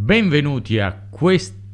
Benvenuti 0.00 0.78
a 0.78 1.08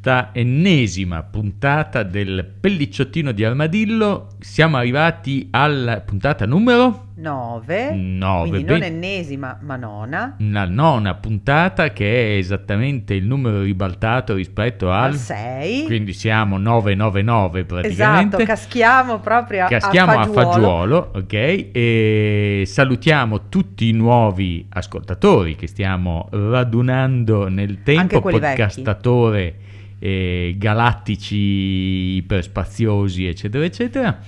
questa 0.04 0.30
ennesima 0.32 1.22
puntata 1.22 2.02
del 2.02 2.44
pellicciottino 2.60 3.32
di 3.32 3.42
armadillo. 3.42 4.28
Siamo 4.38 4.76
arrivati 4.76 5.48
alla 5.50 6.02
puntata 6.02 6.44
numero 6.44 7.06
9, 7.14 7.94
9. 7.94 8.48
quindi 8.50 8.68
non 8.68 8.78
ben- 8.80 8.92
ennesima 8.92 9.58
ma 9.62 9.76
nona, 9.76 10.36
la 10.40 10.66
nona 10.66 11.14
puntata 11.14 11.90
che 11.92 12.34
è 12.34 12.36
esattamente 12.36 13.14
il 13.14 13.24
numero 13.24 13.62
ribaltato 13.62 14.34
rispetto 14.34 14.90
al... 14.90 15.12
al 15.12 15.14
6. 15.14 15.84
Quindi 15.86 16.12
siamo 16.12 16.58
999 16.58 17.64
praticamente. 17.64 18.36
Esatto, 18.36 18.44
caschiamo 18.44 19.20
proprio 19.20 19.64
a, 19.64 19.68
Caschiamo 19.68 20.12
a 20.12 20.26
fagiolo. 20.26 20.50
fagiolo, 20.50 21.12
ok? 21.14 21.32
E 21.32 22.62
salutiamo 22.66 23.48
tutti 23.48 23.88
i 23.88 23.92
nuovi 23.92 24.66
ascoltatori 24.68 25.56
che 25.56 25.66
stiamo 25.66 26.28
radunando 26.30 27.48
nel 27.48 27.82
tempo, 27.82 28.20
quelli 28.20 28.38
vecchi. 28.38 28.82
Eh, 30.04 30.54
galattici, 30.58 32.16
iperspaziosi, 32.16 33.24
eccetera, 33.26 33.64
eccetera. 33.64 34.18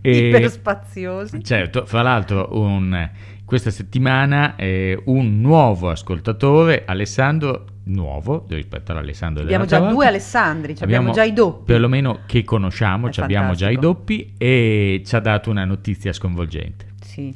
E- 0.00 0.28
Iperspaziosi. 0.28 1.44
Certo, 1.44 1.86
fra 1.86 2.02
l'altro 2.02 2.48
un- 2.58 3.08
questa 3.44 3.70
settimana 3.70 4.56
eh, 4.56 5.00
un 5.06 5.40
nuovo 5.40 5.90
ascoltatore, 5.90 6.82
Alessandro, 6.86 7.66
nuovo 7.84 8.46
rispetto 8.48 8.90
all'Alessandro 8.92 9.42
Abbiamo 9.44 9.64
già 9.64 9.78
due 9.78 9.92
volta. 9.92 10.08
Alessandri, 10.08 10.74
ci 10.76 10.82
abbiamo, 10.82 11.12
già 11.12 11.22
i 11.22 11.32
doppi. 11.32 11.64
Perlomeno 11.66 12.20
che 12.26 12.42
conosciamo, 12.42 13.08
abbiamo 13.16 13.54
già 13.54 13.70
i 13.70 13.76
doppi 13.76 14.32
e 14.38 15.02
ci 15.06 15.14
ha 15.14 15.20
dato 15.20 15.50
una 15.50 15.64
notizia 15.64 16.12
sconvolgente. 16.12 16.86
Sì. 17.00 17.32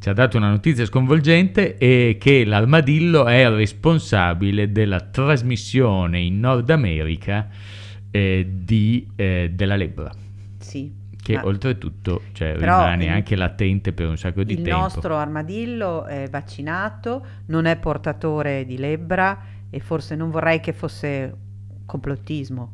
Ci 0.00 0.08
ha 0.08 0.12
dato 0.12 0.36
una 0.36 0.50
notizia 0.50 0.84
sconvolgente 0.84 1.76
e 1.76 2.16
che 2.20 2.44
l'armadillo 2.44 3.26
è 3.26 3.48
responsabile 3.50 4.70
della 4.70 5.00
trasmissione 5.00 6.20
in 6.20 6.38
Nord 6.38 6.70
America 6.70 7.48
eh, 8.10 8.46
di, 8.48 9.08
eh, 9.16 9.50
della 9.52 9.74
lebbra, 9.74 10.10
sì. 10.58 10.94
che 11.20 11.34
Ma 11.34 11.44
oltretutto 11.44 12.22
cioè, 12.32 12.56
rimane 12.56 13.04
il- 13.06 13.10
anche 13.10 13.34
latente 13.34 13.92
per 13.92 14.06
un 14.08 14.16
sacco 14.16 14.44
di 14.44 14.52
il 14.54 14.62
tempo. 14.62 14.78
nostro 14.80 15.16
armadillo 15.16 16.04
è 16.04 16.28
vaccinato, 16.30 17.26
non 17.46 17.64
è 17.66 17.76
portatore 17.76 18.64
di 18.64 18.78
lebbra 18.78 19.36
e 19.68 19.80
forse 19.80 20.14
non 20.14 20.30
vorrei 20.30 20.60
che 20.60 20.72
fosse 20.72 21.34
complottismo. 21.84 22.72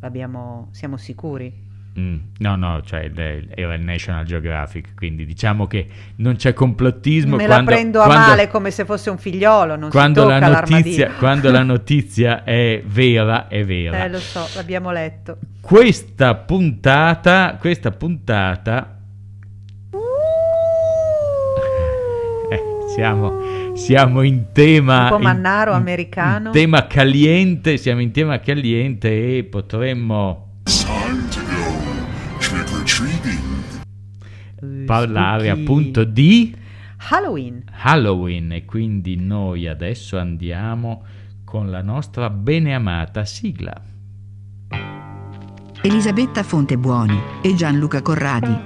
Abbiamo- 0.00 0.68
siamo 0.70 0.96
sicuri. 0.96 1.64
Mm, 1.98 2.16
no, 2.40 2.56
no, 2.56 2.82
cioè 2.82 3.10
era 3.54 3.72
il 3.74 3.80
National 3.80 4.26
Geographic, 4.26 4.94
quindi 4.94 5.24
diciamo 5.24 5.66
che 5.66 5.86
non 6.16 6.36
c'è 6.36 6.52
complottismo 6.52 7.36
Me 7.36 7.46
quando, 7.46 7.70
la 7.70 7.76
prendo 7.76 8.00
a 8.02 8.04
quando- 8.04 8.26
male 8.26 8.48
come 8.48 8.70
se 8.70 8.84
fosse 8.84 9.08
un 9.08 9.16
figliolo, 9.16 9.76
non 9.76 9.88
quando 9.88 10.22
si 10.22 10.28
la, 10.28 10.38
notizia, 10.38 11.12
quando 11.18 11.50
la 11.50 11.62
notizia 11.64 12.44
è 12.44 12.82
vera, 12.84 13.48
è 13.48 13.64
vera. 13.64 14.04
Eh, 14.04 14.10
lo 14.10 14.18
so, 14.18 14.46
l'abbiamo 14.56 14.90
letto. 14.90 15.38
Questa 15.58 16.34
puntata, 16.34 17.56
questa 17.58 17.90
puntata, 17.92 18.98
eh, 22.50 22.62
siamo, 22.94 23.74
siamo 23.74 24.20
in 24.20 24.52
tema... 24.52 25.04
Un 25.04 25.08
po' 25.08 25.18
mannaro 25.18 25.70
in- 25.70 25.76
americano. 25.78 26.46
in 26.48 26.52
tema 26.52 26.86
caliente, 26.86 27.78
siamo 27.78 28.02
in 28.02 28.10
tema 28.12 28.38
caliente 28.38 29.38
e 29.38 29.44
potremmo 29.44 30.60
parlare 34.86 35.46
Spooky. 35.48 35.60
appunto 35.60 36.04
di 36.04 36.56
Halloween. 37.10 37.62
Halloween 37.82 38.52
e 38.52 38.64
quindi 38.64 39.16
noi 39.16 39.68
adesso 39.68 40.18
andiamo 40.18 41.04
con 41.44 41.70
la 41.70 41.82
nostra 41.82 42.30
beneamata 42.30 43.24
sigla. 43.24 43.74
Elisabetta 45.82 46.42
Fontebuoni 46.42 47.20
e 47.42 47.54
Gianluca 47.54 48.02
Corradi, 48.02 48.56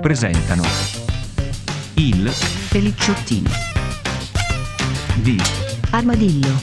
presentano 0.00 0.62
il 1.94 2.28
Pelicciottino, 2.70 3.50
di 5.22 5.38
Armadillo, 5.90 6.58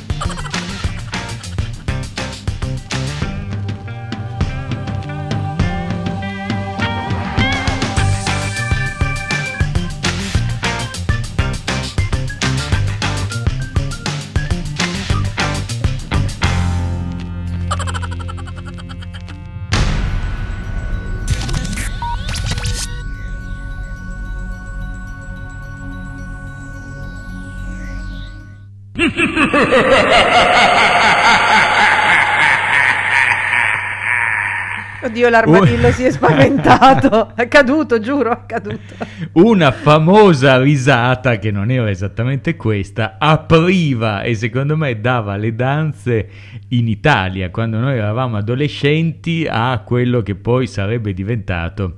Oddio, 35.22 35.30
l'armadillo 35.30 35.92
si 35.92 36.04
è 36.04 36.12
spaventato. 36.12 37.34
È 37.36 37.48
caduto, 37.48 38.00
giuro, 38.00 38.32
è 38.32 38.40
caduto. 38.48 38.80
Una 39.34 39.72
famosa 39.72 40.60
risata 40.60 41.38
che 41.38 41.52
non 41.52 41.70
era 41.70 41.88
esattamente 41.90 42.56
questa, 42.56 43.18
apriva 43.20 44.22
e 44.24 44.34
secondo 44.36 44.76
me 44.78 45.00
dava 45.00 45.36
le 45.38 45.54
danze 45.56 46.28
in 46.70 46.88
Italia 46.88 47.50
quando 47.52 47.78
noi 47.80 47.98
eravamo 47.98 48.38
adolescenti 48.38 49.46
a 49.50 49.80
quello 49.86 50.22
che 50.22 50.36
poi 50.36 50.66
sarebbe 50.68 51.14
diventato 51.14 51.98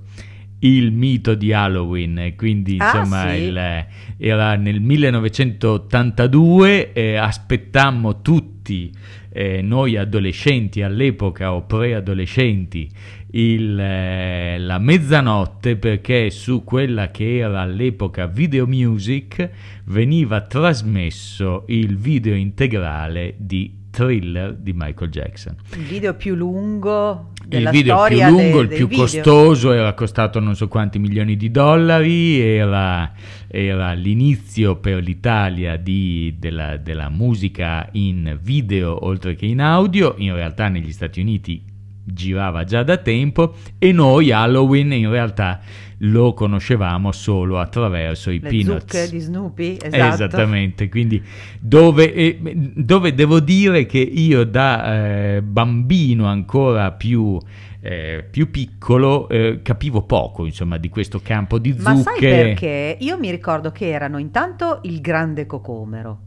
il 0.60 0.92
mito 0.92 1.34
di 1.36 1.52
Halloween. 1.54 2.34
Quindi 2.38 2.78
Ah, 2.80 2.86
insomma 2.98 3.30
sì? 3.30 3.36
il- 3.42 3.86
era 4.18 4.56
nel 4.56 4.80
1982, 4.82 6.94
eh, 6.94 7.16
aspettammo 7.16 8.22
tutti 8.22 8.92
eh, 9.34 9.62
noi 9.62 9.98
adolescenti 9.98 10.84
all'epoca 10.84 11.54
o 11.54 11.64
preadolescenti 11.66 12.90
il, 13.32 13.80
eh, 13.80 14.60
la 14.60 14.78
mezzanotte 14.78 15.76
perché 15.76 16.30
su 16.30 16.64
quella 16.64 17.10
che 17.10 17.38
era 17.38 17.62
all'epoca 17.62 18.28
Video 18.28 18.68
Music 18.68 19.50
veniva 19.86 20.42
trasmesso 20.42 21.64
il 21.68 21.98
video 21.98 22.36
integrale 22.36 23.34
di 23.38 23.83
Thriller 23.94 24.56
di 24.56 24.74
Michael 24.74 25.12
Jackson. 25.12 25.56
Il 25.76 25.84
video 25.84 26.16
più 26.16 26.34
lungo 26.34 27.30
Il 27.44 27.48
della 27.48 27.70
video 27.70 28.04
più 28.08 28.24
lungo, 28.26 28.58
de- 28.58 28.62
il 28.64 28.68
più 28.80 28.88
video. 28.88 29.04
costoso, 29.04 29.72
era 29.72 29.94
costato 29.94 30.40
non 30.40 30.56
so 30.56 30.68
quanti 30.68 30.98
milioni 30.98 31.38
di 31.38 31.52
dollari, 31.52 32.40
era, 32.40 33.12
era 33.48 33.94
l'inizio 33.94 34.78
per 34.78 35.04
l'Italia 35.04 35.78
di- 35.78 36.36
della, 36.40 36.78
della 36.78 37.10
musica 37.10 37.88
in 37.92 38.40
video 38.42 39.06
oltre 39.06 39.36
che 39.36 39.46
in 39.46 39.62
audio, 39.62 40.16
in 40.18 40.34
realtà 40.34 40.70
negli 40.70 40.92
Stati 40.92 41.22
Uniti 41.22 41.64
girava 42.04 42.64
già 42.64 42.84
da 42.84 42.98
tempo 42.98 43.56
e 43.78 43.92
noi 43.92 44.32
Halloween 44.32 44.92
in 44.94 45.10
realtà 45.10 45.60
lo 46.06 46.34
conoscevamo 46.34 47.12
solo 47.12 47.60
attraverso 47.60 48.30
i 48.30 48.40
Le 48.40 48.50
Peanuts. 48.50 48.94
zucche 48.94 49.10
di 49.10 49.20
Snoopy, 49.20 49.78
esatto. 49.82 50.14
Esattamente, 50.14 50.90
quindi 50.90 51.22
dove, 51.60 52.14
eh, 52.14 52.40
dove 52.76 53.14
devo 53.14 53.40
dire 53.40 53.86
che 53.86 54.00
io 54.00 54.44
da 54.44 55.36
eh, 55.36 55.42
bambino 55.42 56.26
ancora 56.26 56.92
più, 56.92 57.40
eh, 57.80 58.26
più 58.30 58.52
piccolo 58.52 59.30
eh, 59.30 59.62
capivo 59.62 60.02
poco 60.04 60.46
insomma 60.46 60.78
di 60.78 60.90
questo 60.90 61.22
campo 61.24 61.58
di 61.58 61.74
Ma 61.78 61.96
sai 61.96 62.16
zucche. 62.16 62.30
perché? 62.30 62.98
Io 63.00 63.18
mi 63.18 63.32
ricordo 63.32 63.72
che 63.72 63.90
erano 63.90 64.18
intanto 64.18 64.80
il 64.84 65.00
grande 65.00 65.46
cocomero 65.46 66.20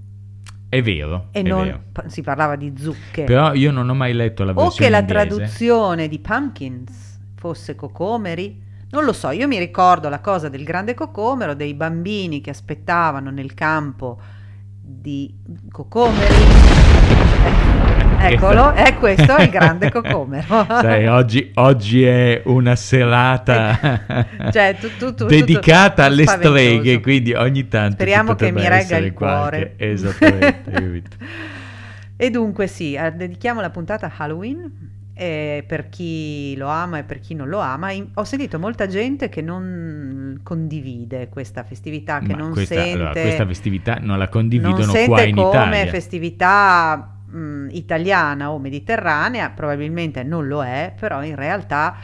È 0.77 0.83
vero, 0.83 1.29
e 1.31 1.41
è 1.41 1.43
non 1.43 1.65
vero. 1.65 1.81
pa- 1.93 2.09
si 2.09 2.21
parlava 2.23 2.55
di 2.57 2.75
zucche. 2.77 3.25
Però 3.25 3.55
io 3.55 3.71
non 3.73 3.89
ho 3.89 3.95
mai 3.95 4.13
letto 4.13 4.45
la 4.45 4.53
o 4.53 4.55
versione 4.55 4.75
che 4.77 4.91
la 4.91 4.99
inglese. 4.99 5.27
traduzione 5.27 6.09
di 6.09 6.19
pumpkins 6.19 7.19
fosse 7.37 7.75
cocomeri. 7.75 8.63
Non 8.91 9.05
lo 9.05 9.13
so, 9.13 9.31
io 9.31 9.47
mi 9.49 9.59
ricordo 9.59 10.09
la 10.09 10.21
cosa 10.21 10.49
del 10.49 10.65
grande 10.65 10.95
cocomero, 10.95 11.55
dei 11.55 11.75
bambini 11.75 12.41
che 12.41 12.51
aspettavano 12.51 13.31
nel 13.31 13.55
campo 13.55 14.19
di 14.81 15.35
cocomeri. 15.71 16.35
Eh, 18.19 18.33
Eccolo, 18.33 18.73
è 18.75 18.95
questo 18.97 19.37
è 19.37 19.43
il 19.45 19.51
grande 19.51 19.91
cocomero. 19.91 20.45
Sai, 20.69 21.07
oggi, 21.07 21.51
oggi 21.55 22.05
è 22.05 22.43
una 22.47 22.75
serata 22.77 23.79
Cioè, 24.51 24.77
tu- 24.81 24.91
tu- 24.99 25.15
tu- 25.15 25.27
dedicata 25.27 26.05
alle 26.05 26.23
spaventoso. 26.23 26.57
streghe, 26.57 27.01
quindi 27.01 27.33
ogni 27.35 27.69
tanto 27.69 27.95
Speriamo 27.95 28.35
che 28.35 28.51
mi 28.53 28.67
regga 28.69 28.97
il 28.97 29.13
qualche- 29.13 29.75
cuore. 29.75 29.75
Esattamente, 29.77 31.09
e 32.17 32.31
dunque 32.31 32.67
sì, 32.67 32.95
eh, 32.95 33.13
dedichiamo 33.13 33.61
la 33.61 33.71
puntata 33.71 34.07
a 34.07 34.13
Halloween 34.17 34.95
eh, 35.19 35.65
per 35.67 35.89
chi 35.89 36.55
lo 36.57 36.69
ama 36.69 36.99
e 36.99 37.03
per 37.05 37.21
chi 37.21 37.35
non 37.35 37.49
lo 37.49 37.59
ama. 37.59 37.91
In- 37.91 38.09
ho 38.15 38.25
sentito 38.25 38.59
molta 38.59 38.87
gente 38.87 39.29
che 39.29 39.41
non 39.43 40.41
condivide 40.43 41.29
questa 41.29 41.65
festività, 41.65 42.19
che 42.21 42.33
Ma 42.33 42.39
non 42.39 42.53
questa, 42.53 42.75
sente... 42.75 42.93
allora, 42.93 43.11
questa 43.13 43.47
festività 43.47 43.99
non 44.01 44.19
la 44.19 44.29
condividono 44.29 44.77
non 44.85 44.95
sente 44.95 45.09
qua 45.09 45.23
in 45.23 45.35
come 45.37 45.49
Italia. 45.49 45.87
festività 45.91 47.11
mh, 47.27 47.69
italiana 47.73 48.51
o 48.51 48.59
mediterranea, 48.59 49.51
probabilmente 49.51 50.23
non 50.23 50.47
lo 50.47 50.65
è, 50.65 50.93
però 50.99 51.23
in 51.23 51.35
realtà 51.35 51.97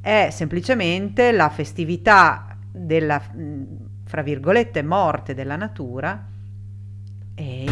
è 0.00 0.28
semplicemente 0.30 1.32
la 1.32 1.48
festività 1.48 2.56
della, 2.70 3.18
mh, 3.18 3.62
fra 4.04 4.22
virgolette, 4.22 4.82
morte 4.82 5.34
della 5.34 5.56
natura 5.56 6.24
e 7.34 7.64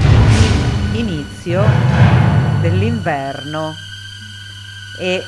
inizio 0.92 1.62
dell'inverno. 2.60 3.72
E 5.00 5.22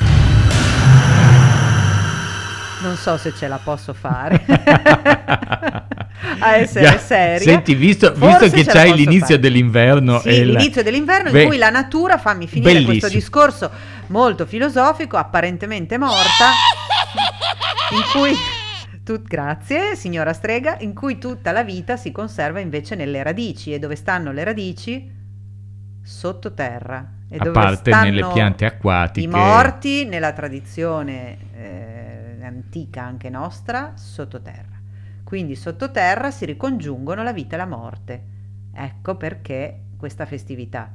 non 2.82 2.96
so 2.96 3.16
se 3.16 3.32
ce 3.34 3.48
la 3.48 3.58
posso 3.62 3.92
fare 3.92 4.44
a 6.38 6.56
essere 6.56 6.84
Già, 6.86 6.98
seria. 6.98 7.38
Senti, 7.52 7.74
visto, 7.74 8.12
visto 8.12 8.48
che 8.50 8.64
c'hai 8.64 8.94
l'inizio 8.94 9.26
fare. 9.26 9.38
dell'inverno 9.40 10.20
Sì, 10.20 10.28
il- 10.30 10.48
l'inizio 10.52 10.82
dell'inverno 10.82 11.30
Beh, 11.30 11.42
in 11.42 11.48
cui 11.48 11.58
la 11.58 11.70
natura, 11.70 12.18
fammi 12.18 12.46
finire 12.46 12.72
bellissimo. 12.72 12.98
questo 12.98 13.16
discorso 13.18 13.70
molto 14.08 14.46
filosofico, 14.46 15.16
apparentemente 15.16 15.98
morta, 15.98 16.50
in 17.92 18.02
cui 18.12 18.34
tu- 19.04 19.22
grazie 19.22 19.94
signora 19.96 20.32
strega, 20.32 20.76
in 20.80 20.94
cui 20.94 21.18
tutta 21.18 21.52
la 21.52 21.62
vita 21.62 21.96
si 21.96 22.12
conserva 22.12 22.60
invece 22.60 22.94
nelle 22.94 23.22
radici 23.22 23.72
e 23.72 23.78
dove 23.78 23.96
stanno 23.96 24.32
le 24.32 24.44
radici? 24.44 25.12
Sottoterra. 26.02 27.12
E 27.28 27.36
a 27.40 27.50
parte 27.50 27.90
nelle 27.92 28.24
piante 28.32 28.64
acquatiche. 28.64 29.26
i 29.26 29.28
morti 29.28 30.04
nella 30.04 30.32
tradizione 30.32 31.36
eh, 31.56 32.44
antica 32.44 33.02
anche 33.02 33.28
nostra 33.28 33.94
sottoterra. 33.96 34.75
Quindi 35.26 35.56
sottoterra 35.56 36.30
si 36.30 36.44
ricongiungono 36.44 37.24
la 37.24 37.32
vita 37.32 37.56
e 37.56 37.58
la 37.58 37.66
morte. 37.66 38.22
Ecco 38.72 39.16
perché 39.16 39.80
questa 39.96 40.24
festività, 40.24 40.88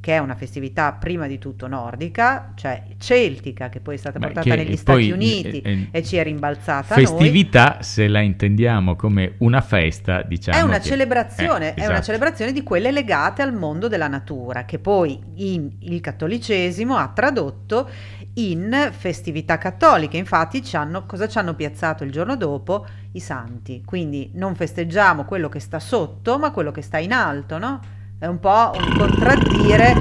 che 0.00 0.12
è 0.12 0.18
una 0.18 0.34
festività 0.34 0.92
prima 0.94 1.28
di 1.28 1.38
tutto 1.38 1.68
nordica, 1.68 2.50
cioè 2.56 2.82
celtica, 2.98 3.68
che 3.68 3.78
poi 3.78 3.94
è 3.94 3.98
stata 3.98 4.18
Beh, 4.18 4.26
portata 4.26 4.56
negli 4.56 4.76
Stati 4.76 5.12
Uniti 5.12 5.60
eh, 5.60 5.70
eh, 5.70 5.88
e 5.92 6.02
ci 6.02 6.16
è 6.16 6.24
rimbalzata 6.24 6.94
a 6.94 6.96
noi. 6.96 7.06
Festività, 7.06 7.78
se 7.80 8.08
la 8.08 8.18
intendiamo 8.18 8.96
come 8.96 9.34
una 9.38 9.60
festa, 9.60 10.22
diciamo 10.22 10.58
È 10.58 10.62
una 10.62 10.78
che- 10.78 10.88
celebrazione, 10.88 11.68
eh, 11.68 11.74
è 11.74 11.80
una 11.84 11.84
esatto. 11.92 12.06
celebrazione 12.06 12.50
di 12.52 12.64
quelle 12.64 12.90
legate 12.90 13.42
al 13.42 13.54
mondo 13.54 13.86
della 13.86 14.08
natura, 14.08 14.64
che 14.64 14.80
poi 14.80 15.16
in- 15.34 15.70
il 15.78 16.00
cattolicesimo 16.00 16.96
ha 16.96 17.08
tradotto 17.14 17.88
in 18.34 18.90
festività 18.90 19.58
cattoliche. 19.58 20.16
Infatti, 20.16 20.62
ci 20.64 20.74
hanno- 20.76 21.06
cosa 21.06 21.28
ci 21.28 21.38
hanno 21.38 21.54
piazzato 21.54 22.02
il 22.04 22.10
giorno 22.10 22.36
dopo? 22.36 22.84
I 23.16 23.20
santi. 23.20 23.82
Quindi 23.84 24.30
non 24.34 24.54
festeggiamo 24.54 25.24
quello 25.24 25.48
che 25.48 25.58
sta 25.58 25.80
sotto, 25.80 26.38
ma 26.38 26.50
quello 26.50 26.70
che 26.70 26.82
sta 26.82 26.98
in 26.98 27.12
alto, 27.12 27.56
no? 27.56 27.80
È 28.18 28.26
un 28.26 28.38
po' 28.38 28.72
un 28.74 28.96
contraddire, 28.96 29.94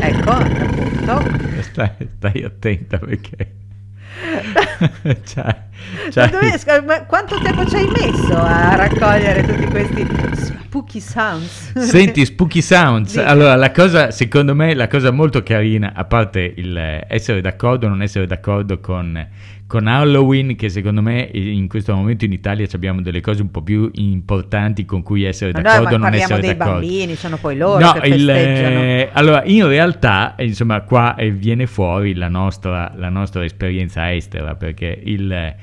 ecco, 0.00 0.30
appunto. 0.30 1.22
Stai, 1.60 1.90
stai 2.16 2.42
attenta 2.44 2.98
perché... 2.98 3.56
Ma 5.04 5.14
c'hai- 5.24 6.30
dove- 6.30 7.04
quanto 7.06 7.40
tempo 7.40 7.64
ci 7.66 7.76
hai 7.76 7.88
messo 7.88 8.36
a 8.36 8.74
raccogliere 8.76 9.42
tutti 9.42 9.64
questi 9.66 10.06
spooky 10.72 11.00
sounds? 11.00 11.72
Senti, 11.78 12.24
Spooky 12.26 12.60
Sounds. 12.62 13.12
Dica. 13.12 13.26
Allora, 13.26 13.54
la 13.56 13.70
cosa, 13.70 14.10
secondo 14.10 14.54
me, 14.54 14.74
la 14.74 14.88
cosa 14.88 15.10
molto 15.10 15.42
carina, 15.42 15.92
a 15.94 16.04
parte 16.04 16.54
il 16.56 16.76
eh, 16.76 17.04
essere 17.08 17.40
d'accordo 17.40 17.86
o 17.86 17.88
non 17.88 18.02
essere 18.02 18.26
d'accordo 18.26 18.80
con, 18.80 19.28
con 19.72 19.86
Halloween, 19.86 20.54
che 20.54 20.68
secondo 20.68 21.00
me 21.00 21.30
in 21.32 21.66
questo 21.66 21.94
momento 21.94 22.26
in 22.26 22.32
Italia 22.32 22.68
abbiamo 22.74 23.00
delle 23.00 23.22
cose 23.22 23.40
un 23.40 23.50
po' 23.50 23.62
più 23.62 23.88
importanti 23.94 24.84
con 24.84 25.02
cui 25.02 25.22
essere 25.22 25.50
Ma 25.52 25.62
d'accordo 25.62 25.84
ma 25.84 25.88
o 25.88 25.92
non 25.92 26.00
parliamo 26.10 26.24
essere 26.24 26.40
dei 26.42 26.56
d'accordo. 26.58 26.80
bambini, 26.80 27.14
sono 27.14 27.38
poi 27.38 27.56
loro 27.56 27.82
No, 27.82 27.92
che 27.92 28.06
il, 28.08 28.28
eh, 28.28 29.08
allora 29.14 29.42
in 29.44 29.66
realtà, 29.66 30.34
eh, 30.34 30.44
insomma, 30.44 30.82
qua 30.82 31.14
eh, 31.14 31.30
viene 31.30 31.66
fuori 31.66 32.14
la 32.14 32.28
nostra, 32.28 32.92
la 32.96 33.08
nostra 33.08 33.42
esperienza 33.46 34.12
estera, 34.12 34.56
perché 34.56 35.00
il, 35.04 35.54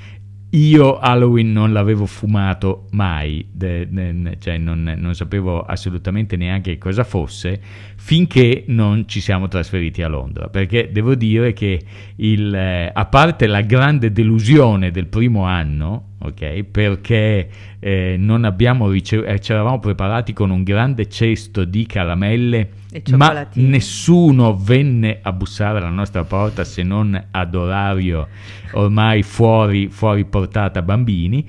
io 0.51 0.97
Halloween 0.97 1.51
non 1.51 1.71
l'avevo 1.71 2.05
fumato 2.05 2.87
mai, 2.91 3.47
de- 3.51 3.87
de- 3.89 4.37
cioè 4.39 4.57
non, 4.57 4.95
non 4.97 5.13
sapevo 5.13 5.61
assolutamente 5.61 6.37
neanche 6.37 6.77
cosa 6.77 7.03
fosse, 7.03 7.61
finché 7.97 8.63
non 8.67 9.07
ci 9.07 9.19
siamo 9.19 9.47
trasferiti 9.47 10.01
a 10.01 10.07
Londra, 10.07 10.49
perché 10.49 10.89
devo 10.91 11.13
dire 11.13 11.53
che 11.53 11.79
il, 12.15 12.53
eh, 12.53 12.89
a 12.91 13.05
parte 13.05 13.45
la 13.45 13.61
grande 13.61 14.11
delusione 14.11 14.89
del 14.89 15.07
primo 15.07 15.43
anno, 15.43 16.08
ok, 16.21 16.63
perché 16.63 17.49
eh, 17.79 18.15
non 18.17 18.43
abbiamo 18.43 18.89
ricevuto, 18.89 19.37
ci 19.39 19.51
eravamo 19.51 19.79
preparati 19.79 20.33
con 20.33 20.49
un 20.49 20.63
grande 20.63 21.07
cesto 21.09 21.63
di 21.65 21.85
caramelle, 21.85 22.69
E 22.91 23.01
ma 23.15 23.27
nessuno 23.65 24.55
venne 24.55 25.19
a 25.21 25.31
bussare 25.31 25.77
alla 25.79 25.89
nostra 25.89 26.23
porta 26.23 26.63
se 26.63 26.83
non 26.83 27.21
ad 27.31 27.55
orario 27.55 28.27
ormai 28.73 29.23
fuori, 29.23 29.87
fuori 29.89 30.25
portata 30.25 30.81
bambini. 30.81 31.45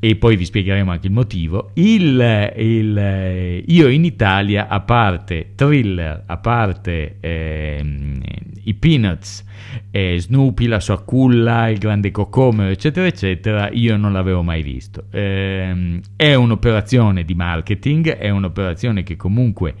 E 0.00 0.16
poi 0.16 0.36
vi 0.36 0.44
spiegheremo 0.44 0.90
anche 0.90 1.06
il 1.06 1.14
motivo. 1.14 1.70
Il, 1.74 2.52
il- 2.58 3.62
io 3.66 3.88
in 3.88 4.04
Italia, 4.04 4.68
a 4.68 4.80
parte 4.80 5.52
thriller, 5.54 6.24
a 6.26 6.36
parte 6.36 7.16
ehm, 7.20 8.20
i 8.64 8.74
Peanuts, 8.74 9.44
eh, 9.90 10.18
Snoopy, 10.18 10.66
la 10.66 10.80
sua 10.80 11.02
culla, 11.02 11.68
il 11.68 11.78
grande 11.78 12.10
cocomero, 12.10 12.70
eccetera, 12.70 13.06
eccetera, 13.06 13.70
io 13.70 13.96
non 13.96 14.12
l'avevo 14.12 14.42
mai 14.42 14.62
visto. 14.62 15.04
Ehm, 15.10 16.00
è 16.16 16.34
un'operazione 16.34 17.24
di 17.24 17.34
marketing, 17.34 18.10
è 18.10 18.30
un'operazione 18.30 19.02
che 19.02 19.16
comunque 19.16 19.74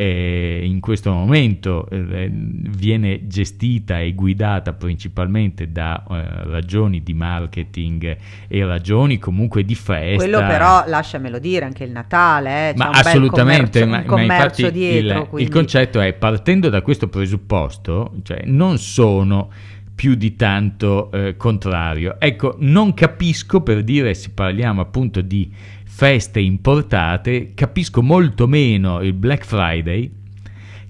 eh, 0.00 0.60
in 0.62 0.78
questo 0.78 1.12
momento 1.12 1.88
eh, 1.90 2.30
viene 2.30 3.26
gestita 3.26 3.98
e 3.98 4.14
guidata 4.14 4.72
principalmente 4.72 5.72
da 5.72 6.04
eh, 6.08 6.48
ragioni 6.50 7.02
di 7.02 7.14
marketing 7.14 8.16
e 8.46 8.64
ragioni 8.64 9.18
comunque 9.18 9.64
di 9.64 9.74
festa. 9.74 10.16
Quello 10.16 10.38
però, 10.38 10.84
lasciamelo 10.86 11.40
dire, 11.40 11.64
anche 11.64 11.82
il 11.82 11.90
Natale, 11.90 12.70
eh, 12.70 12.74
Ma 12.76 12.90
assolutamente, 12.90 13.80
commercio, 13.80 14.10
ma, 14.10 14.16
ma 14.16 14.22
infatti 14.22 14.70
dietro. 14.70 15.30
il, 15.32 15.42
il 15.42 15.48
concetto 15.48 16.00
è 16.00 16.12
partendo 16.12 16.68
da 16.68 16.80
questo 16.80 17.08
presupposto, 17.08 18.12
cioè 18.28 18.42
non 18.44 18.76
sono 18.76 19.50
più 19.94 20.14
di 20.14 20.36
tanto 20.36 21.10
eh, 21.10 21.36
contrario. 21.38 22.20
Ecco, 22.20 22.56
non 22.58 22.92
capisco 22.92 23.62
per 23.62 23.82
dire 23.82 24.12
se 24.12 24.30
parliamo 24.30 24.82
appunto 24.82 25.22
di 25.22 25.50
feste 25.84 26.38
importate, 26.40 27.52
capisco 27.54 28.02
molto 28.02 28.46
meno 28.46 29.00
il 29.00 29.14
Black 29.14 29.46
Friday 29.46 30.12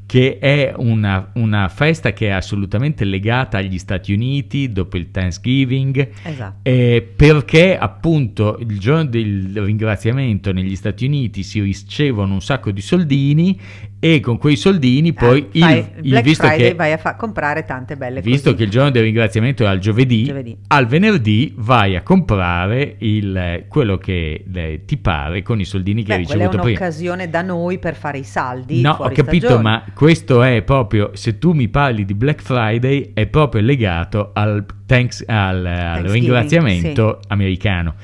che 0.05 0.39
è 0.39 0.73
una, 0.75 1.33
una 1.35 1.69
festa 1.69 2.15
che 2.15 2.29
è 2.29 2.31
assolutamente 2.31 3.05
legata 3.05 3.59
agli 3.59 3.77
Stati 3.77 4.15
Uniti 4.15 4.73
dopo 4.73 4.97
il 4.97 5.11
Thanksgiving, 5.11 6.09
Esatto. 6.23 6.61
eh, 6.63 7.07
perché 7.15 7.77
appunto 7.77 8.57
il 8.59 8.79
giorno 8.79 9.05
del 9.05 9.53
ringraziamento 9.63 10.51
negli 10.51 10.75
Stati 10.77 11.05
Uniti 11.05 11.43
si 11.43 11.61
ricevono 11.61 12.33
un 12.33 12.41
sacco 12.41 12.71
di 12.71 12.81
soldini 12.81 13.61
e 14.01 14.21
con 14.21 14.39
quei 14.39 14.55
soldini 14.57 15.13
poi 15.13 15.49
fai- 15.53 15.79
il, 16.03 16.13
il- 16.15 16.21
visto, 16.23 16.47
Friday 16.47 16.69
che, 16.69 16.75
vai 16.75 16.93
a 16.93 16.99
fa- 16.99 17.17
comprare 17.17 17.65
tante 17.65 17.97
belle 17.97 18.21
visto 18.21 18.51
così. 18.51 18.57
che 18.57 18.63
il 18.65 18.71
giorno 18.71 18.91
del 18.91 19.03
ringraziamento 19.03 19.65
è 19.65 19.67
al 19.67 19.79
giovedì, 19.81 20.25
Giovedì. 20.25 20.57
al 20.69 20.87
venerdì 20.87 21.53
vai 21.57 21.97
a 21.97 22.03
comprare 22.03 22.95
il- 22.99 23.65
quello 23.69 23.99
che 23.99 24.45
eh, 24.55 24.83
ti 24.85 24.97
pare 24.99 25.43
con 25.43 25.59
i 25.59 25.65
soldini 25.65 26.05
che 26.05 26.13
hai 26.13 26.19
Beh, 26.19 26.25
è 26.25 26.27
ricevuto 26.33 26.59
prima. 26.63 26.79
un'occasione 26.79 27.29
da 27.29 27.43
noi 27.43 27.79
per 27.79 27.97
fare 27.97 28.19
i 28.19 28.25
saldi. 28.25 28.81
No, 28.81 28.97
ho 29.01 29.09
capito, 29.11 29.47
stagione. 29.47 29.63
ma 29.63 29.85
questo 29.95 30.43
è 30.43 30.63
proprio, 30.63 31.11
se 31.15 31.39
tu 31.39 31.53
mi 31.53 31.69
parli 31.69 32.05
di 32.05 32.15
Black 32.15 32.41
Friday, 32.41 33.11
è 33.15 33.27
proprio 33.27 33.63
legato 33.63 34.31
al, 34.33 34.65
thanks- 34.87 35.25
al, 35.27 35.67
al 35.67 36.05
ringraziamento 36.05 37.21
americano. 37.29 37.95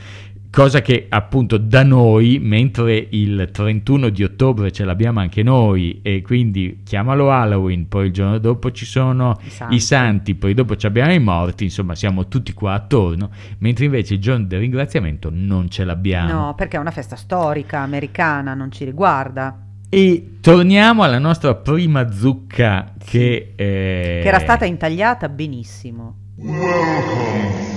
Cosa 0.55 0.83
che 0.83 1.07
appunto 1.09 1.59
da 1.59 1.83
noi, 1.83 2.39
mentre 2.41 3.09
il 3.11 3.49
31 3.53 4.09
di 4.11 4.23
ottobre 4.23 4.71
ce 4.71 4.85
l'abbiamo 4.85 5.19
anche 5.19 5.43
noi 5.43 5.99
e 6.01 6.23
quindi 6.23 6.83
chiamalo 6.85 7.33
Halloween, 7.33 7.89
poi 7.89 8.07
il 8.07 8.13
giorno 8.13 8.39
dopo 8.39 8.71
ci 8.71 8.85
sono 8.85 9.37
I 9.43 9.51
santi. 9.51 9.75
i 9.75 9.81
santi, 9.81 10.35
poi 10.37 10.55
dopo 10.55 10.77
ci 10.77 10.87
abbiamo 10.87 11.13
i 11.13 11.19
morti, 11.19 11.65
insomma 11.65 11.97
siamo 11.97 12.29
tutti 12.29 12.53
qua 12.53 12.75
attorno, 12.75 13.31
mentre 13.59 13.87
invece 13.87 14.15
il 14.15 14.21
giorno 14.21 14.45
del 14.45 14.61
ringraziamento 14.61 15.29
non 15.33 15.69
ce 15.71 15.83
l'abbiamo. 15.83 16.33
No, 16.33 16.55
perché 16.55 16.77
è 16.77 16.81
una 16.81 16.93
festa 16.93 17.17
storica 17.17 17.81
americana, 17.81 18.55
non 18.55 18.71
ci 18.71 18.85
riguarda. 18.85 19.59
E 19.89 20.37
torniamo 20.41 21.03
alla 21.03 21.19
nostra 21.19 21.57
prima 21.57 22.13
zucca 22.13 22.93
che, 23.05 23.55
eh, 23.57 24.21
Che 24.23 24.29
era 24.29 24.39
stata 24.39 24.65
intagliata 24.65 25.29
benissimo. 25.29 26.19
Eh, 26.39 27.74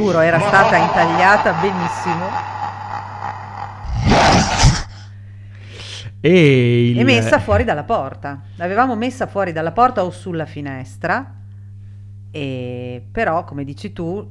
giuro, 0.00 0.20
era 0.20 0.40
stata 0.40 0.76
intagliata 0.78 1.52
benissimo 1.60 2.24
e, 6.20 6.88
il- 6.90 6.98
e 6.98 7.04
messa 7.04 7.38
fuori 7.38 7.64
dalla 7.64 7.84
porta. 7.84 8.40
L'avevamo 8.56 8.96
messa 8.96 9.26
fuori 9.26 9.52
dalla 9.52 9.72
porta 9.72 10.02
o 10.02 10.10
sulla 10.10 10.46
finestra, 10.46 11.34
e 12.30 13.06
però, 13.12 13.44
come 13.44 13.64
dici 13.64 13.92
tu, 13.92 14.26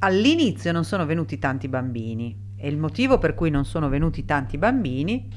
all'inizio 0.00 0.72
non 0.72 0.82
sono 0.84 1.06
venuti 1.06 1.38
tanti 1.38 1.68
bambini 1.68 2.54
e 2.56 2.68
il 2.68 2.76
motivo 2.76 3.18
per 3.18 3.34
cui 3.34 3.50
non 3.50 3.64
sono 3.64 3.88
venuti 3.88 4.24
tanti 4.24 4.58
bambini 4.58 5.30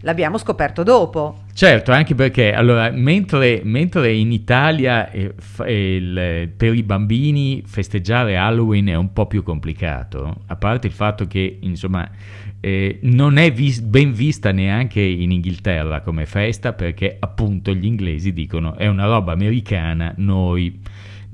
l'abbiamo 0.00 0.38
scoperto 0.38 0.82
dopo. 0.82 1.42
Certo, 1.56 1.92
anche 1.92 2.16
perché 2.16 2.52
allora, 2.52 2.90
mentre, 2.90 3.60
mentre 3.62 4.12
in 4.12 4.32
Italia 4.32 5.08
eh, 5.10 5.34
fa- 5.38 5.64
eh, 5.66 5.94
il- 5.94 6.48
per 6.56 6.74
i 6.74 6.82
bambini 6.82 7.62
festeggiare 7.64 8.36
Halloween 8.36 8.86
è 8.88 8.96
un 8.96 9.12
po' 9.12 9.26
più 9.28 9.44
complicato, 9.44 10.42
a 10.46 10.56
parte 10.56 10.88
il 10.88 10.92
fatto 10.92 11.28
che 11.28 11.58
insomma 11.60 12.10
eh, 12.58 12.98
non 13.02 13.36
è 13.36 13.52
vis- 13.52 13.80
ben 13.82 14.12
vista 14.12 14.50
neanche 14.50 15.00
in 15.00 15.30
Inghilterra 15.30 16.00
come 16.00 16.26
festa 16.26 16.72
perché 16.72 17.16
appunto 17.20 17.72
gli 17.72 17.84
inglesi 17.84 18.32
dicono 18.32 18.74
è 18.74 18.88
una 18.88 19.06
roba 19.06 19.30
americana, 19.30 20.12
noi 20.16 20.80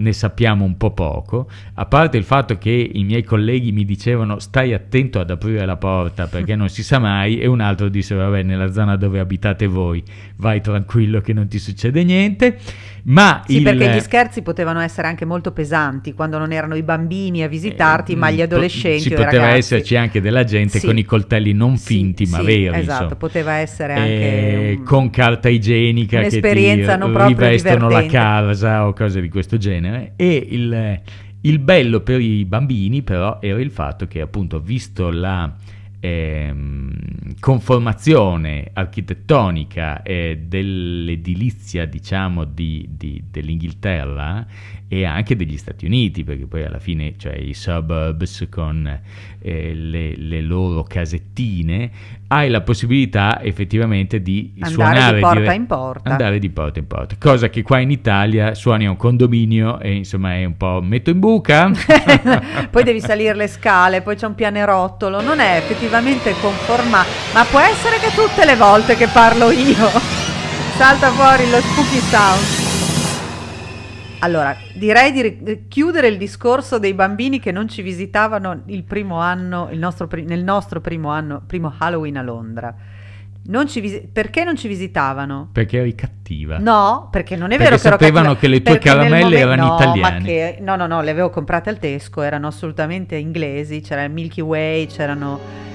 ne 0.00 0.12
sappiamo 0.12 0.64
un 0.64 0.76
po' 0.76 0.92
poco, 0.92 1.48
a 1.74 1.86
parte 1.86 2.16
il 2.16 2.24
fatto 2.24 2.56
che 2.58 2.70
i 2.70 3.04
miei 3.04 3.22
colleghi 3.22 3.70
mi 3.72 3.84
dicevano 3.84 4.38
stai 4.38 4.72
attento 4.72 5.20
ad 5.20 5.30
aprire 5.30 5.64
la 5.64 5.76
porta 5.76 6.26
perché 6.26 6.56
non 6.56 6.68
si 6.68 6.82
sa 6.82 6.98
mai 6.98 7.38
e 7.38 7.46
un 7.46 7.60
altro 7.60 7.88
disse 7.88 8.14
vabbè 8.14 8.42
nella 8.42 8.72
zona 8.72 8.96
dove 8.96 9.20
abitate 9.20 9.66
voi 9.66 10.02
vai 10.36 10.60
tranquillo 10.60 11.20
che 11.20 11.32
non 11.32 11.48
ti 11.48 11.58
succede 11.58 12.02
niente, 12.02 12.58
ma 13.04 13.42
Sì, 13.46 13.56
il... 13.56 13.62
perché 13.62 13.88
gli 13.94 14.00
scherzi 14.00 14.42
potevano 14.42 14.80
essere 14.80 15.06
anche 15.08 15.24
molto 15.24 15.52
pesanti 15.52 16.12
quando 16.14 16.38
non 16.38 16.52
erano 16.52 16.74
i 16.74 16.82
bambini 16.82 17.42
a 17.42 17.48
visitarti, 17.48 18.12
eh, 18.12 18.16
ma 18.16 18.30
gli 18.30 18.42
adolescenti. 18.42 19.02
Ci 19.02 19.08
poteva 19.10 19.30
ragazzi. 19.46 19.58
esserci 19.58 19.96
anche 19.96 20.20
della 20.20 20.44
gente 20.44 20.78
Sì. 20.78 20.86
con 20.86 20.98
i 20.98 21.04
coltelli 21.04 21.52
non 21.52 21.76
Sì, 21.76 21.86
finti 21.86 22.26
ma 22.26 22.38
sì, 22.38 22.44
veri. 22.44 22.66
Esatto, 22.78 23.02
insomma. 23.02 23.14
poteva 23.16 23.52
essere 23.54 23.94
Eh, 23.94 23.98
anche 23.98 24.76
un- 24.78 24.84
con 24.84 25.10
carta 25.10 25.48
igienica 25.48 26.20
che 26.22 26.40
ti 26.40 26.86
non 26.96 27.26
rivestono 27.26 27.88
la 27.88 28.06
casa 28.06 28.86
o 28.86 28.92
cose 28.92 29.20
di 29.20 29.28
questo 29.28 29.56
genere 29.56 30.12
e 30.16 30.46
il, 30.50 31.00
il 31.42 31.58
bello 31.58 32.00
per 32.00 32.20
i 32.20 32.44
bambini 32.44 33.02
però 33.02 33.38
era 33.40 33.60
il 33.60 33.70
fatto 33.70 34.06
che 34.06 34.20
appunto 34.20 34.60
visto 34.60 35.10
la 35.10 35.52
ehm, 36.00 37.38
conformazione 37.38 38.70
architettonica 38.72 40.02
eh, 40.02 40.42
dell'edilizia 40.46 41.86
diciamo 41.86 42.44
di, 42.44 42.88
di- 42.90 43.22
dell'Inghilterra 43.30 44.46
e 44.88 45.04
anche 45.04 45.36
degli 45.36 45.56
Stati 45.56 45.86
Uniti 45.86 46.24
perché 46.24 46.46
poi 46.46 46.64
alla 46.64 46.80
fine 46.80 47.14
cioè 47.16 47.36
i 47.36 47.54
suburbs 47.54 48.46
con 48.50 49.00
eh, 49.40 49.72
le, 49.74 50.16
le 50.16 50.40
loro 50.40 50.82
casettine 50.82 51.90
hai 52.28 52.48
la 52.48 52.60
possibilità 52.60 53.42
effettivamente 53.42 54.22
di 54.22 54.52
Andare 54.54 54.72
suonare 54.72 55.14
di 55.14 55.20
porta 55.20 55.40
dire- 55.40 55.54
in 55.54 55.66
porta. 55.66 56.10
andare 56.10 56.38
di 56.38 56.50
porta 56.50 56.78
in 56.78 56.86
porta 56.86 57.16
cosa 57.18 57.48
che 57.48 57.62
qua 57.62 57.78
in 57.80 57.90
Italia 57.90 58.54
suoni 58.54 58.86
a 58.86 58.90
un 58.90 58.96
condominio 58.96 59.80
e 59.80 59.92
insomma 59.94 60.34
è 60.34 60.44
un 60.44 60.56
po' 60.56 60.80
metto 60.82 61.10
in 61.10 61.18
buca 61.18 61.70
poi 62.70 62.84
devi 62.84 63.00
salire 63.00 63.34
le 63.34 63.48
scale, 63.48 64.02
poi 64.02 64.16
c'è 64.16 64.26
un 64.26 64.34
pianerottolo, 64.34 65.20
non 65.20 65.40
è 65.40 65.56
effettivamente 65.56 66.34
conforma, 66.40 67.04
ma 67.32 67.44
può 67.44 67.58
essere 67.60 67.98
che 67.98 68.14
tutte 68.14 68.44
le 68.44 68.56
volte 68.56 68.96
che 68.96 69.08
parlo 69.08 69.50
io 69.50 69.88
salta 70.76 71.10
fuori 71.10 71.48
lo 71.50 71.60
spooky 71.60 71.98
sound. 71.98 72.69
Allora, 74.20 74.54
direi 74.74 75.12
di 75.12 75.64
chiudere 75.68 76.08
il 76.08 76.18
discorso 76.18 76.78
dei 76.78 76.92
bambini 76.92 77.40
che 77.40 77.52
non 77.52 77.68
ci 77.68 77.80
visitavano 77.80 78.62
il 78.66 78.84
primo 78.84 79.18
anno, 79.18 79.68
il 79.70 79.78
nostro 79.78 80.08
nel 80.12 80.44
nostro 80.44 80.80
primo 80.80 81.08
anno, 81.10 81.42
primo 81.46 81.72
Halloween 81.76 82.16
a 82.18 82.22
Londra. 82.22 82.74
Non 83.42 83.66
ci 83.66 83.80
visi- 83.80 84.06
perché 84.12 84.44
non 84.44 84.56
ci 84.56 84.68
visitavano? 84.68 85.48
perché 85.50 85.78
eri 85.78 85.94
cattiva 85.94 86.58
No, 86.58 87.08
perché 87.10 87.36
non 87.36 87.52
è 87.52 87.56
Perché 87.56 87.64
vero 87.64 87.80
che 87.80 87.86
ero 87.86 87.96
sapevano 87.98 88.34
cattiva, 88.34 88.40
che 88.40 88.48
le 88.48 88.62
tue 88.62 88.78
caramelle 88.78 89.22
momen- 89.24 89.38
erano 89.38 89.66
no, 89.66 89.74
italiane. 89.76 90.24
Che, 90.24 90.58
no, 90.60 90.76
no, 90.76 90.86
no, 90.86 91.00
le 91.00 91.10
avevo 91.10 91.30
comprate 91.30 91.70
al 91.70 91.78
Tesco, 91.78 92.20
erano 92.20 92.46
assolutamente 92.46 93.16
inglesi, 93.16 93.80
c'era 93.80 94.04
il 94.04 94.10
Milky 94.10 94.42
Way, 94.42 94.86
c'erano... 94.86 95.68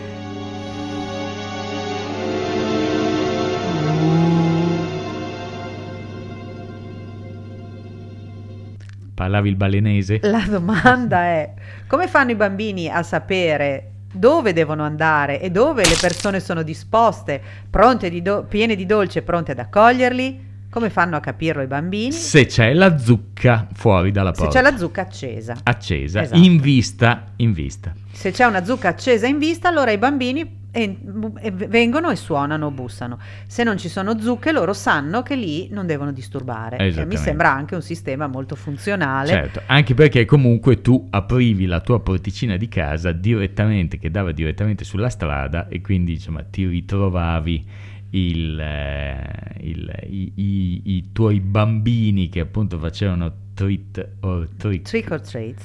parlavi 9.15 9.49
il 9.49 9.55
balenese 9.55 10.19
La 10.23 10.43
domanda 10.47 11.23
è, 11.23 11.53
come 11.87 12.07
fanno 12.07 12.31
i 12.31 12.35
bambini 12.35 12.89
a 12.89 13.01
sapere 13.01 13.91
dove 14.13 14.53
devono 14.53 14.83
andare 14.83 15.41
e 15.41 15.49
dove 15.49 15.83
le 15.83 15.95
persone 15.99 16.39
sono 16.39 16.61
disposte, 16.61 17.41
pronte 17.69 18.09
di 18.09 18.21
do- 18.21 18.43
piene 18.43 18.75
di 18.75 18.85
dolce, 18.85 19.23
pronte 19.23 19.51
ad 19.53 19.59
accoglierli? 19.59 20.43
Come 20.69 20.89
fanno 20.89 21.15
a 21.15 21.21
capirlo 21.21 21.61
i 21.61 21.67
bambini? 21.67 22.11
Se 22.11 22.39
se 22.39 22.45
c'è 22.45 22.73
la 22.73 22.97
zucca 22.97 23.67
fuori 23.73 24.11
dalla 24.11 24.31
porta 24.31 24.51
c'è 24.51 24.61
la 24.61 24.77
zucca 24.77 25.01
accesa. 25.01 25.55
accesa 25.63 26.21
Esatto. 26.21 26.37
in 26.39 26.59
vista 26.59 27.27
in 27.37 27.53
vista 27.53 27.93
Se 28.11 28.31
c'è 28.31 28.43
una 28.45 28.63
zucca 28.65 28.89
accesa 28.89 29.25
in 29.25 29.37
vista, 29.37 29.69
allora 29.69 29.91
i 29.91 29.97
bambini 29.97 30.63
en- 30.75 31.33
e 31.41 31.51
vengono 31.51 32.09
e 32.09 32.15
suonano 32.15 32.69
bussano. 32.71 33.17
Se 33.47 33.63
non 33.63 33.77
ci 33.77 33.87
sono 33.89 34.19
zucche, 34.19 34.51
loro 34.51 34.73
sanno 34.73 35.23
che 35.23 35.35
lì 35.35 35.69
non 35.71 35.85
devono 35.87 36.11
disturbare. 36.11 36.77
E 36.77 37.05
mi 37.05 37.15
sembra 37.23 37.51
anche 37.53 37.75
un 37.75 37.81
sistema 37.81 38.27
molto 38.27 38.55
funzionale. 38.55 39.29
Certo, 39.29 39.61
anche 39.65 39.93
perché 39.93 40.25
comunque 40.25 40.81
tu 40.81 41.07
aprivi 41.09 41.65
la 41.65 41.79
tua 41.79 41.99
porticina 42.01 42.57
di 42.57 42.67
casa 42.67 43.11
direttamente, 43.11 43.97
che 43.97 44.11
dava 44.11 44.31
direttamente 44.31 44.83
sulla 44.83 45.09
strada 45.09 45.67
e 45.67 45.81
quindi 45.81 46.13
insomma 46.13 46.43
ti 46.43 46.65
ritrovavi 46.65 47.65
il, 48.11 48.59
eh, 48.59 49.55
il- 49.61 49.93
i, 50.07 50.31
i- 50.35 50.81
i 50.85 51.11
tuoi 51.11 51.39
bambini 51.39 52.29
che 52.29 52.39
appunto 52.39 52.77
facevano 52.79 53.31
treat 53.53 54.07
or 54.21 54.47
trick 54.57 54.83
Trick 54.83 55.11
or 55.11 55.21
treat. 55.21 55.59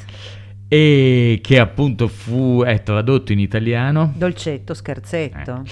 E 0.72 1.40
che 1.42 1.58
appunto 1.58 2.06
fu 2.06 2.62
è 2.64 2.80
tradotto 2.84 3.32
in 3.32 3.40
italiano. 3.40 4.12
Dolcetto, 4.16 4.72
scherzetto. 4.72 5.64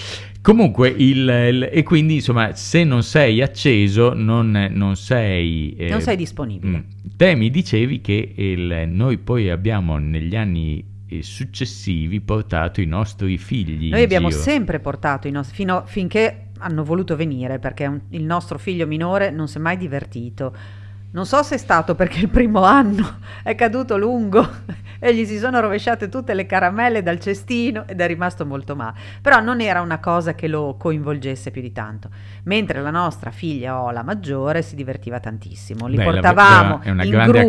Comunque, 0.43 0.89
il, 0.89 1.19
il- 1.29 1.69
e 1.71 1.83
quindi 1.85 2.15
insomma, 2.15 2.53
se 2.57 2.83
non 2.83 3.05
sei 3.05 3.41
acceso, 3.41 4.13
non, 4.13 4.69
non 4.73 4.97
sei. 4.97 5.73
eh, 5.77 5.89
Non 5.89 6.01
sei 6.01 6.17
disponibile. 6.17 6.79
mm. 6.79 7.11
Te 7.17 7.37
mi 7.37 7.49
dicevi 7.49 8.01
che 8.01 8.33
il- 8.35 8.89
noi 8.89 9.19
poi 9.19 9.51
abbiamo 9.51 9.99
negli 9.99 10.35
anni 10.35 10.85
eh, 11.11 11.23
successivi 11.23 12.21
portato 12.21 12.81
i 12.81 12.87
nostri 12.87 13.39
figli. 13.39 13.91
Noi 13.91 14.03
abbiamo 14.03 14.31
giro. 14.31 14.41
sempre 14.41 14.81
portato 14.81 15.29
i 15.29 15.31
nostri 15.31 15.55
fino 15.55 15.85
finché 15.87 16.47
hanno 16.59 16.83
voluto 16.83 17.15
venire 17.15 17.61
perché 17.61 17.87
un- 17.87 18.01
il 18.11 18.25
nostro 18.25 18.59
figlio 18.59 18.87
minore 18.87 19.31
non 19.31 19.47
si 19.47 19.59
è 19.59 19.61
mai 19.61 19.77
divertito. 19.77 20.53
Non 21.11 21.25
so 21.25 21.43
se 21.43 21.55
è 21.55 21.59
stato 21.59 21.95
perché 21.95 22.19
il 22.19 22.29
primo 22.29 22.65
anno 22.65 23.21
è 23.43 23.55
caduto 23.55 23.97
lungo 23.97 24.47
e 25.01 25.15
gli 25.15 25.25
si 25.25 25.39
sono 25.39 25.59
rovesciate 25.61 26.11
tutte 26.11 26.35
le 26.35 26.45
caramelle 26.45 27.03
dal 27.03 27.19
cestino 27.19 27.85
ed 27.87 28.01
è 28.01 28.07
rimasto 28.07 28.45
molto 28.45 28.77
male. 28.77 28.99
Però 29.23 29.41
non 29.41 29.63
era 29.63 29.81
una 29.81 30.01
cosa 30.01 30.35
che 30.35 30.49
lo 30.49 30.77
coinvolgesse 30.79 31.51
più 31.51 31.63
di 31.63 31.73
tanto. 31.73 32.11
Mentre 32.45 32.83
la 32.83 32.91
nostra 32.91 33.31
figlia 33.31 33.81
Ola 33.81 34.03
maggiore 34.03 34.61
si 34.61 34.75
divertiva 34.75 35.19
tantissimo. 35.19 35.87
Li 35.87 35.97
Beh, 35.97 36.05
la- 36.05 36.11
portavamo 36.11 36.81
È 36.83 36.91
una 36.91 37.05
grande 37.07 37.49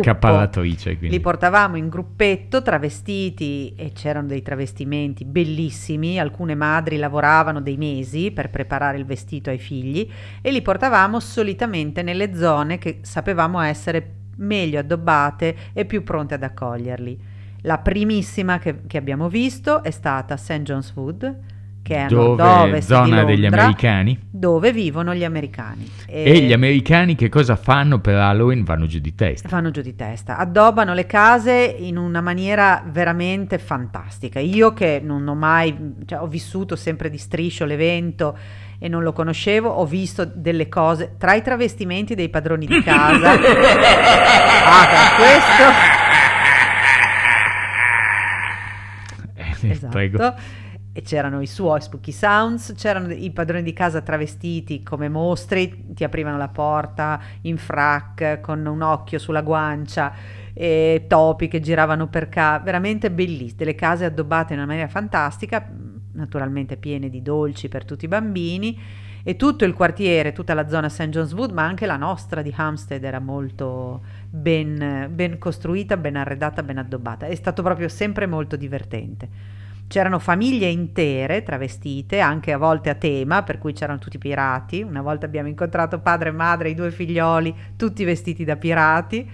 Quindi. 0.96 1.10
Li 1.10 1.20
portavamo 1.20 1.76
in 1.76 1.88
gruppetto 1.90 2.62
travestiti 2.62 3.74
e 3.76 3.92
c'erano 3.92 4.28
dei 4.28 4.40
travestimenti 4.40 5.26
bellissimi, 5.26 6.18
alcune 6.18 6.54
madri 6.54 6.96
lavoravano 6.96 7.60
dei 7.60 7.76
mesi 7.76 8.30
per 8.30 8.48
preparare 8.48 8.96
il 8.96 9.04
vestito 9.04 9.50
ai 9.50 9.58
figli 9.58 10.10
e 10.40 10.50
li 10.50 10.62
portavamo 10.62 11.20
solitamente 11.20 12.02
nelle 12.02 12.34
zone 12.34 12.78
che 12.78 13.00
sapevamo 13.02 13.49
essere 13.58 14.18
meglio 14.36 14.78
addobbate 14.78 15.56
e 15.72 15.84
più 15.84 16.04
pronte 16.04 16.34
ad 16.34 16.42
accoglierli. 16.44 17.18
La 17.62 17.78
primissima 17.78 18.58
che, 18.58 18.86
che 18.86 18.96
abbiamo 18.96 19.28
visto 19.28 19.82
è 19.82 19.90
stata 19.90 20.36
St. 20.36 20.62
John's 20.62 20.92
Wood, 20.94 21.38
che 21.82 21.94
è 21.94 21.98
a 22.00 22.06
dove, 22.06 22.42
nord-ovest 22.42 22.88
zona 22.88 23.24
degli 23.24 23.40
Londra, 23.40 23.62
americani. 23.62 24.18
dove 24.30 24.72
vivono 24.72 25.14
gli 25.14 25.24
americani. 25.24 25.90
E 26.06 26.40
gli 26.40 26.52
americani 26.52 27.14
che 27.14 27.28
cosa 27.28 27.56
fanno 27.56 28.00
per 28.00 28.16
Halloween? 28.16 28.64
Vanno 28.64 28.86
giù 28.86 28.98
di 28.98 29.14
testa. 29.14 29.48
Vanno 29.48 29.70
giù 29.70 29.82
di 29.82 29.94
testa, 29.94 30.36
addobbano 30.36 30.94
le 30.94 31.06
case 31.06 31.76
in 31.78 31.96
una 31.96 32.20
maniera 32.20 32.82
veramente 32.86 33.58
fantastica. 33.58 34.40
Io 34.40 34.72
che 34.72 35.00
non 35.02 35.26
ho 35.26 35.34
mai, 35.34 35.94
cioè, 36.06 36.20
ho 36.20 36.26
vissuto 36.26 36.76
sempre 36.76 37.10
di 37.10 37.18
striscio 37.18 37.64
l'evento 37.64 38.36
e 38.82 38.88
non 38.88 39.02
lo 39.02 39.12
conoscevo, 39.12 39.68
ho 39.68 39.84
visto 39.84 40.24
delle 40.24 40.68
cose 40.70 41.16
tra 41.18 41.34
i 41.34 41.42
travestimenti 41.42 42.14
dei 42.14 42.30
padroni 42.30 42.64
di 42.64 42.82
casa. 42.82 43.32
ah, 43.36 43.36
questo. 45.16 45.98
Eh, 49.34 49.70
Esatto. 49.70 49.92
Prego. 49.92 50.34
E 50.92 51.02
c'erano 51.02 51.40
i 51.42 51.46
suoi 51.46 51.80
spooky 51.80 52.10
sounds, 52.10 52.72
c'erano 52.74 53.12
i 53.12 53.30
padroni 53.30 53.62
di 53.62 53.72
casa 53.74 54.00
travestiti 54.00 54.82
come 54.82 55.08
mostri, 55.08 55.92
ti 55.94 56.02
aprivano 56.02 56.36
la 56.36 56.48
porta 56.48 57.20
in 57.42 57.58
frac 57.58 58.40
con 58.40 58.64
un 58.66 58.80
occhio 58.80 59.18
sulla 59.18 59.42
guancia, 59.42 60.12
e 60.52 61.04
topi 61.06 61.46
che 61.46 61.60
giravano 61.60 62.08
per 62.08 62.28
casa, 62.28 62.58
veramente 62.58 63.10
bellissime, 63.10 63.54
delle 63.56 63.74
case 63.74 64.06
addobbate 64.06 64.52
in 64.52 64.58
una 64.58 64.66
maniera 64.66 64.88
fantastica, 64.88 65.70
naturalmente 66.20 66.76
piene 66.76 67.10
di 67.10 67.22
dolci 67.22 67.68
per 67.68 67.84
tutti 67.84 68.04
i 68.04 68.08
bambini 68.08 68.78
e 69.22 69.36
tutto 69.36 69.64
il 69.64 69.74
quartiere, 69.74 70.32
tutta 70.32 70.54
la 70.54 70.68
zona 70.68 70.88
St. 70.88 71.08
John's 71.08 71.32
Wood, 71.32 71.52
ma 71.52 71.64
anche 71.64 71.86
la 71.86 71.96
nostra 71.96 72.42
di 72.42 72.52
Hampstead 72.54 73.02
era 73.02 73.18
molto 73.18 74.02
ben, 74.30 75.08
ben 75.10 75.38
costruita, 75.38 75.96
ben 75.96 76.16
arredata, 76.16 76.62
ben 76.62 76.78
addobbata. 76.78 77.26
È 77.26 77.34
stato 77.34 77.62
proprio 77.62 77.88
sempre 77.88 78.26
molto 78.26 78.56
divertente. 78.56 79.58
C'erano 79.88 80.20
famiglie 80.20 80.68
intere 80.68 81.42
travestite, 81.42 82.20
anche 82.20 82.52
a 82.52 82.58
volte 82.58 82.90
a 82.90 82.94
tema, 82.94 83.42
per 83.42 83.58
cui 83.58 83.72
c'erano 83.72 83.98
tutti 83.98 84.18
pirati. 84.18 84.82
Una 84.82 85.02
volta 85.02 85.26
abbiamo 85.26 85.48
incontrato 85.48 85.98
padre 85.98 86.28
e 86.28 86.32
madre, 86.32 86.70
i 86.70 86.74
due 86.74 86.92
figlioli, 86.92 87.54
tutti 87.76 88.04
vestiti 88.04 88.44
da 88.44 88.56
pirati. 88.56 89.28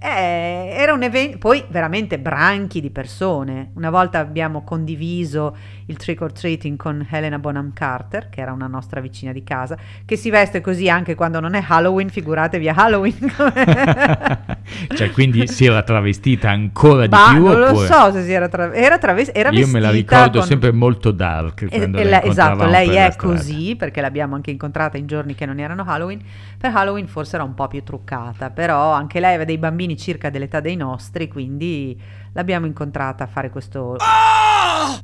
Eh, 0.00 0.68
era 0.76 0.92
un 0.92 1.02
evento, 1.02 1.38
poi 1.38 1.64
veramente 1.68 2.20
branchi 2.20 2.80
di 2.80 2.90
persone. 2.90 3.72
Una 3.74 3.90
volta 3.90 4.20
abbiamo 4.20 4.62
condiviso 4.62 5.56
il 5.88 5.96
trick 5.96 6.20
or 6.20 6.32
treating 6.32 6.76
con 6.76 7.06
Helena 7.10 7.38
Bonham 7.38 7.72
Carter, 7.72 8.28
che 8.28 8.40
era 8.40 8.52
una 8.52 8.66
nostra 8.66 9.00
vicina 9.00 9.32
di 9.32 9.42
casa, 9.42 9.76
che 10.04 10.16
si 10.16 10.28
veste 10.30 10.60
così 10.60 10.88
anche 10.88 11.14
quando 11.14 11.40
non 11.40 11.54
è 11.54 11.64
Halloween, 11.66 12.10
figuratevi 12.10 12.68
a 12.68 12.74
Halloween. 12.76 13.16
cioè, 14.94 15.10
quindi 15.10 15.46
si 15.48 15.64
era 15.64 15.82
travestita 15.82 16.50
ancora 16.50 17.06
di 17.06 17.08
Ma 17.08 17.30
più? 17.32 17.42
non 17.42 17.58
lo 17.58 17.68
oppure- 17.70 17.86
so 17.86 18.12
se 18.12 18.24
si 18.24 18.32
era, 18.32 18.48
tra- 18.48 18.72
era, 18.74 18.98
traves- 18.98 19.30
era 19.32 19.50
Io 19.50 19.66
me 19.66 19.80
la 19.80 19.90
ricordo 19.90 20.38
con- 20.38 20.46
sempre 20.46 20.72
molto 20.72 21.10
dark. 21.10 21.62
E- 21.62 21.68
quando 21.68 21.98
e 21.98 22.04
la 22.04 22.22
esatto, 22.22 22.66
lei 22.66 22.94
è 22.94 23.14
così 23.16 23.74
perché 23.76 24.00
l'abbiamo 24.00 24.34
anche 24.34 24.50
incontrata 24.50 24.98
in 24.98 25.06
giorni 25.06 25.34
che 25.34 25.46
non 25.46 25.58
erano 25.58 25.84
Halloween. 25.86 26.20
Per 26.58 26.70
Halloween 26.74 27.06
forse 27.06 27.36
era 27.36 27.44
un 27.44 27.54
po' 27.54 27.66
più 27.66 27.82
truccata, 27.82 28.50
però 28.50 28.92
anche 28.92 29.20
lei 29.20 29.30
aveva 29.30 29.44
dei 29.44 29.58
bambini 29.58 29.96
circa 29.96 30.28
dell'età 30.28 30.60
dei 30.60 30.76
nostri, 30.76 31.28
quindi 31.28 31.98
l'abbiamo 32.32 32.66
incontrata 32.66 33.24
a 33.24 33.26
fare 33.26 33.48
questo... 33.48 33.96
Cioè, 33.98 34.98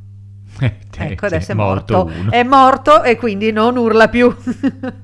ecco, 0.97 1.27
adesso 1.27 1.53
è 1.53 1.55
morto 1.55 2.05
morto. 2.05 2.31
È 2.31 2.43
morto 2.43 3.03
e 3.03 3.17
quindi 3.17 3.53
non 3.53 3.77
urla 3.77 4.09
più. 4.09 4.35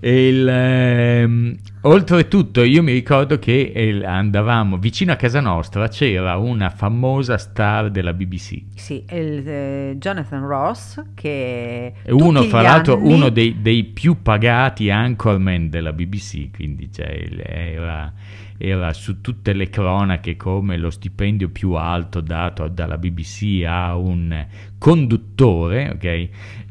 Il, 0.00 0.48
ehm, 0.48 1.56
oltretutto 1.82 2.62
io 2.62 2.82
mi 2.82 2.92
ricordo 2.92 3.38
che 3.38 3.72
eh, 3.74 4.04
andavamo 4.04 4.76
vicino 4.76 5.12
a 5.12 5.16
casa 5.16 5.40
nostra 5.40 5.88
c'era 5.88 6.36
una 6.36 6.70
famosa 6.70 7.38
star 7.38 7.90
della 7.90 8.12
BBC 8.12 8.62
sì, 8.74 9.04
il, 9.10 9.48
eh, 9.48 9.96
Jonathan 9.98 10.46
Ross 10.46 11.02
che... 11.14 11.92
e 12.02 12.12
uno 12.12 12.42
fra 12.42 12.62
l'altro 12.62 12.94
anni- 12.94 13.12
uno 13.12 13.28
dei, 13.28 13.60
dei 13.60 13.84
più 13.84 14.22
pagati 14.22 14.90
anchorman 14.90 15.68
della 15.68 15.92
BBC 15.92 16.50
quindi 16.54 16.90
cioè, 16.92 17.28
era, 17.44 18.12
era 18.56 18.92
su 18.92 19.20
tutte 19.20 19.52
le 19.52 19.68
cronache 19.68 20.36
come 20.36 20.76
lo 20.76 20.90
stipendio 20.90 21.48
più 21.48 21.72
alto 21.72 22.20
dato 22.20 22.66
dalla 22.68 22.98
BBC 22.98 23.64
a 23.66 23.96
un 23.96 24.46
conduttore 24.78 25.90
ok 25.90 26.28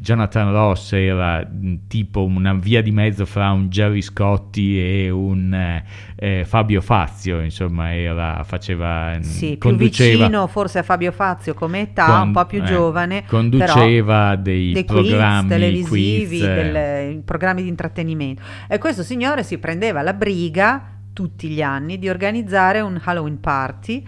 Jonathan 0.08 0.54
Ross 0.54 0.94
era 0.94 1.46
mh, 1.46 1.80
tipo 1.90 2.24
una 2.24 2.54
via 2.54 2.82
di 2.82 2.92
mezzo 2.92 3.26
fra 3.26 3.52
un 3.52 3.68
Jerry 3.68 4.02
Scotti 4.02 4.80
e 4.80 5.10
un 5.10 5.54
eh, 5.54 5.84
eh, 6.16 6.46
Fabio 6.46 6.80
Fazio, 6.80 7.42
insomma, 7.42 7.94
era, 7.94 8.42
faceva, 8.46 9.18
mh, 9.18 9.22
Sì, 9.24 9.58
più 9.58 9.76
vicino 9.76 10.48
forse 10.48 10.80
a 10.80 10.84
Fabio 10.84 11.12
Fazio 11.12 11.54
come 11.54 11.82
età, 11.82 12.06
con- 12.06 12.28
un 12.28 12.32
po' 12.32 12.46
più 12.46 12.62
eh, 12.62 12.64
giovane, 12.66 13.26
conduceva 13.26 14.38
dei, 14.38 14.72
dei 14.72 14.86
quiz 14.86 15.10
programmi 15.10 15.50
televisivi, 15.50 16.38
quiz, 16.38 16.40
delle- 16.40 17.22
programmi 17.26 17.62
di 17.64 17.68
intrattenimento. 17.68 18.42
E 18.70 18.78
questo 18.78 19.04
signore 19.04 19.44
si 19.44 19.58
prendeva 19.58 20.02
la 20.04 20.14
briga 20.14 20.90
tutti 21.12 21.50
gli 21.50 21.62
anni 21.62 22.00
di 22.00 22.08
organizzare 22.08 22.80
un 22.80 22.98
Halloween 23.04 23.42
party 23.42 24.06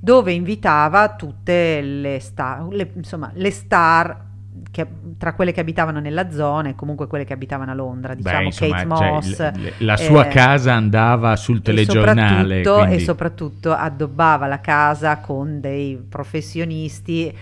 dove 0.00 0.32
invitava 0.32 1.14
tutte 1.14 1.80
le 1.80 2.18
star, 2.18 2.66
le- 2.68 2.90
insomma, 2.96 3.30
le 3.34 3.50
star 3.52 4.24
che- 4.70 4.86
tra 5.18 5.34
quelle 5.34 5.52
che 5.52 5.60
abitavano 5.60 6.00
nella 6.00 6.30
zona 6.30 6.68
e 6.68 6.74
comunque 6.74 7.06
quelle 7.06 7.24
che 7.24 7.32
abitavano 7.32 7.70
a 7.70 7.74
Londra, 7.74 8.14
beh, 8.14 8.22
diciamo 8.22 8.42
insomma, 8.42 8.76
Kate 8.82 8.94
cioè, 8.96 9.10
Moss. 9.10 9.38
le- 9.38 9.52
le- 9.60 9.72
la 9.78 9.96
sua 9.96 10.26
eh, 10.26 10.28
casa 10.30 10.74
andava 10.74 11.36
sul 11.36 11.58
e 11.58 11.62
telegiornale. 11.62 12.62
soprattutto, 12.62 12.76
quindi- 12.84 12.94
e 12.94 12.98
soprattutto 13.04 13.72
addobbava 13.72 14.46
la 14.46 14.60
casa 14.60 15.18
con 15.18 15.60
dei 15.60 15.96
professionisti, 16.08 17.32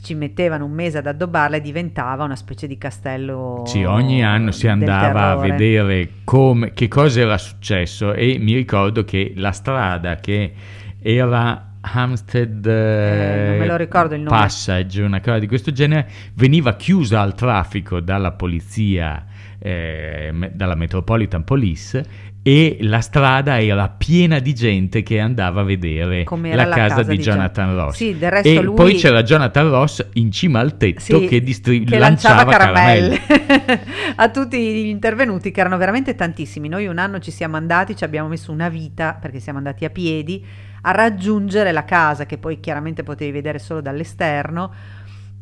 ci 0.00 0.14
mettevano 0.14 0.64
un 0.64 0.70
mese 0.70 0.98
ad 0.98 1.06
addobbarla 1.08 1.56
e 1.56 1.60
diventava 1.60 2.22
una 2.24 2.36
specie 2.36 2.66
di 2.68 2.78
castello. 2.78 3.64
Sì, 3.66 3.82
ogni 3.82 4.24
anno 4.24 4.52
si 4.52 4.68
andava 4.68 5.30
a 5.30 5.36
vedere 5.36 6.08
come, 6.24 6.72
che 6.72 6.86
cosa 6.88 7.20
era 7.20 7.36
successo 7.36 8.12
e 8.12 8.38
mi 8.38 8.54
ricordo 8.54 9.04
che 9.04 9.32
la 9.36 9.50
strada 9.50 10.14
che 10.16 10.52
era 11.00 11.67
Hampstead 11.92 12.66
Eh, 12.66 13.46
non 13.48 13.58
me 13.58 13.66
lo 13.66 13.76
ricordo 13.76 14.14
il 14.14 14.22
nome. 14.22 14.36
Passage, 14.36 15.02
una 15.02 15.20
cosa 15.20 15.38
di 15.38 15.46
questo 15.46 15.72
genere, 15.72 16.08
veniva 16.34 16.76
chiusa 16.76 17.20
al 17.20 17.34
traffico 17.34 18.00
dalla 18.00 18.32
polizia, 18.32 19.24
eh, 19.58 20.32
dalla 20.52 20.74
Metropolitan 20.74 21.44
Police 21.44 22.26
e 22.42 22.78
la 22.80 23.00
strada 23.00 23.60
era 23.60 23.88
piena 23.90 24.38
di 24.38 24.54
gente 24.54 25.02
che 25.02 25.20
andava 25.20 25.60
a 25.60 25.64
vedere 25.64 26.24
la, 26.24 26.54
la 26.54 26.68
casa, 26.68 26.94
casa 26.94 27.02
di 27.02 27.16
di 27.16 27.22
Jonathan 27.22 27.74
Ross. 27.74 27.96
Sì, 27.96 28.16
del 28.16 28.30
resto 28.30 28.48
e 28.48 28.62
lui- 28.62 28.74
poi 28.74 28.94
c'era 28.94 29.22
Jonathan 29.22 29.68
Ross 29.68 30.06
in 30.14 30.30
cima 30.32 30.60
al 30.60 30.76
tetto 30.76 31.00
Sì, 31.20 31.26
che, 31.26 31.42
distri- 31.42 31.84
che 31.84 31.98
lanciava, 31.98 32.44
lanciava 32.44 32.72
caramelle. 32.72 33.18
caramelle 33.18 33.80
a 34.16 34.30
tutti 34.30 34.56
gli 34.58 34.86
intervenuti 34.86 35.50
che 35.50 35.60
erano 35.60 35.76
veramente 35.76 36.14
tantissimi. 36.14 36.68
Noi 36.68 36.86
un 36.86 36.98
anno 36.98 37.18
ci 37.18 37.30
siamo 37.30 37.56
andati, 37.56 37.94
ci 37.96 38.04
abbiamo 38.04 38.28
messo 38.28 38.50
una 38.52 38.68
vita 38.68 39.18
perché 39.20 39.40
siamo 39.40 39.58
andati 39.58 39.84
a 39.84 39.90
piedi 39.90 40.44
a 40.82 40.92
raggiungere 40.92 41.72
la 41.72 41.84
casa 41.84 42.24
che 42.24 42.38
poi 42.38 42.60
chiaramente 42.60 43.02
potevi 43.02 43.32
vedere 43.32 43.58
solo 43.58 43.80
dall'esterno 43.80 44.72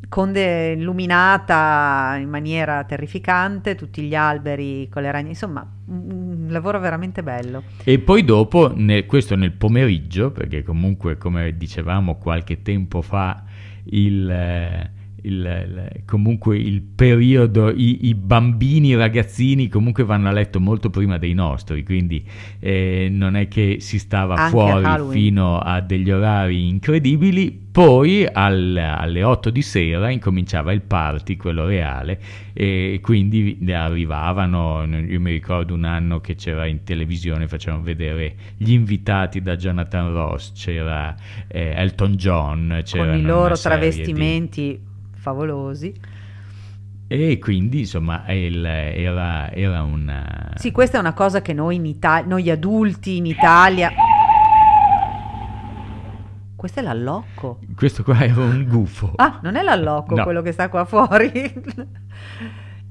con 0.09 0.33
de- 0.33 0.73
illuminata 0.73 2.17
in 2.21 2.29
maniera 2.29 2.85
terrificante, 2.85 3.75
tutti 3.75 4.03
gli 4.03 4.15
alberi 4.15 4.89
con 4.89 5.03
le 5.03 5.11
ragne, 5.11 5.31
insomma, 5.31 5.67
un, 5.87 6.47
lavoro 6.49 6.79
veramente 6.79 7.23
bello. 7.23 7.63
E 7.85 7.99
poi 7.99 8.25
dopo, 8.25 8.73
ne- 8.75 9.07
questo 9.07 9.35
nel 9.37 9.53
pomeriggio, 9.53 10.31
perché 10.31 10.63
comunque 10.63 11.17
come 11.19 11.57
dicevamo 11.57 12.17
qualche 12.17 12.63
tempo 12.63 13.03
fa, 13.03 13.43
il, 13.85 14.31
eh, 14.31 14.91
il- 15.27 15.35
il- 15.45 16.03
comunque 16.05 16.57
il 16.57 16.81
periodo, 16.83 17.71
i, 17.71 18.07
i 18.09 18.15
bambini, 18.15 18.89
i 18.89 18.95
ragazzini 18.97 19.69
comunque 19.69 20.05
vanno 20.05 20.29
a 20.29 20.33
letto 20.33 20.61
molto 20.61 20.89
prima 20.91 21.19
dei 21.19 21.35
nostri, 21.35 21.83
quindi 21.85 22.25
eh, 22.61 23.09
non 23.11 23.37
è 23.37 23.49
che 23.49 23.77
si 23.81 23.99
stava 23.99 24.35
Anche 24.35 24.51
fuori 24.51 24.85
Halloween. 24.85 25.11
fino 25.13 25.59
a 25.59 25.81
degli 25.81 26.11
orari 26.11 26.69
incredibili. 26.69 27.65
Poi 27.77 28.27
al- 28.27 28.75
alle 28.77 29.23
8 29.23 29.51
di 29.51 29.61
sera 29.61 30.09
incominciava 30.09 30.73
il 30.73 30.81
party, 30.81 31.37
quello 31.37 31.67
reale, 31.67 32.19
e 32.55 33.01
quindi 33.03 33.59
arrivavano, 33.71 34.83
io 34.85 35.21
mi 35.21 35.31
ricordo 35.33 35.75
un 35.75 35.85
anno 35.85 36.21
che 36.21 36.37
c'era 36.37 36.65
in 36.65 36.85
televisione, 36.85 37.49
facevano 37.49 37.83
vedere 37.83 38.35
gli 38.57 38.73
invitati 38.73 39.43
da 39.43 39.57
Jonathan 39.57 40.11
Ross, 40.13 40.53
c'era 40.55 41.15
eh, 41.49 41.73
Elton 41.77 42.15
John, 42.15 42.69
con 42.71 42.83
c'erano 42.85 43.17
i 43.19 43.21
loro 43.23 43.55
serie 43.55 43.79
di- 43.79 43.85
travestimenti 43.91 44.81
favolosi. 45.27 45.93
E 47.09 47.39
quindi 47.39 47.81
insomma 47.81 48.25
il- 48.33 48.65
era, 48.65 49.51
era 49.53 49.83
una... 49.83 50.53
Sì, 50.55 50.71
questa 50.71 50.99
è 50.99 51.01
una 51.01 51.15
cosa 51.15 51.43
che 51.43 51.53
noi 51.53 51.77
in 51.77 51.87
Italia, 51.87 52.27
noi 52.29 52.49
adulti 52.51 53.17
in 53.17 53.27
Italia. 53.27 53.91
Questo 56.55 56.81
è 56.81 56.83
l'allocco. 56.83 57.59
Questo 57.75 58.03
qua 58.03 58.21
era 58.25 58.41
un 58.41 58.65
gufo. 58.69 59.13
Ah, 59.17 59.41
non 59.43 59.57
è 59.57 59.63
l'allocco 59.63 60.15
No. 60.15 60.23
quello 60.25 60.43
che 60.43 60.53
sta 60.53 60.69
qua 60.69 60.85
fuori. 60.85 61.31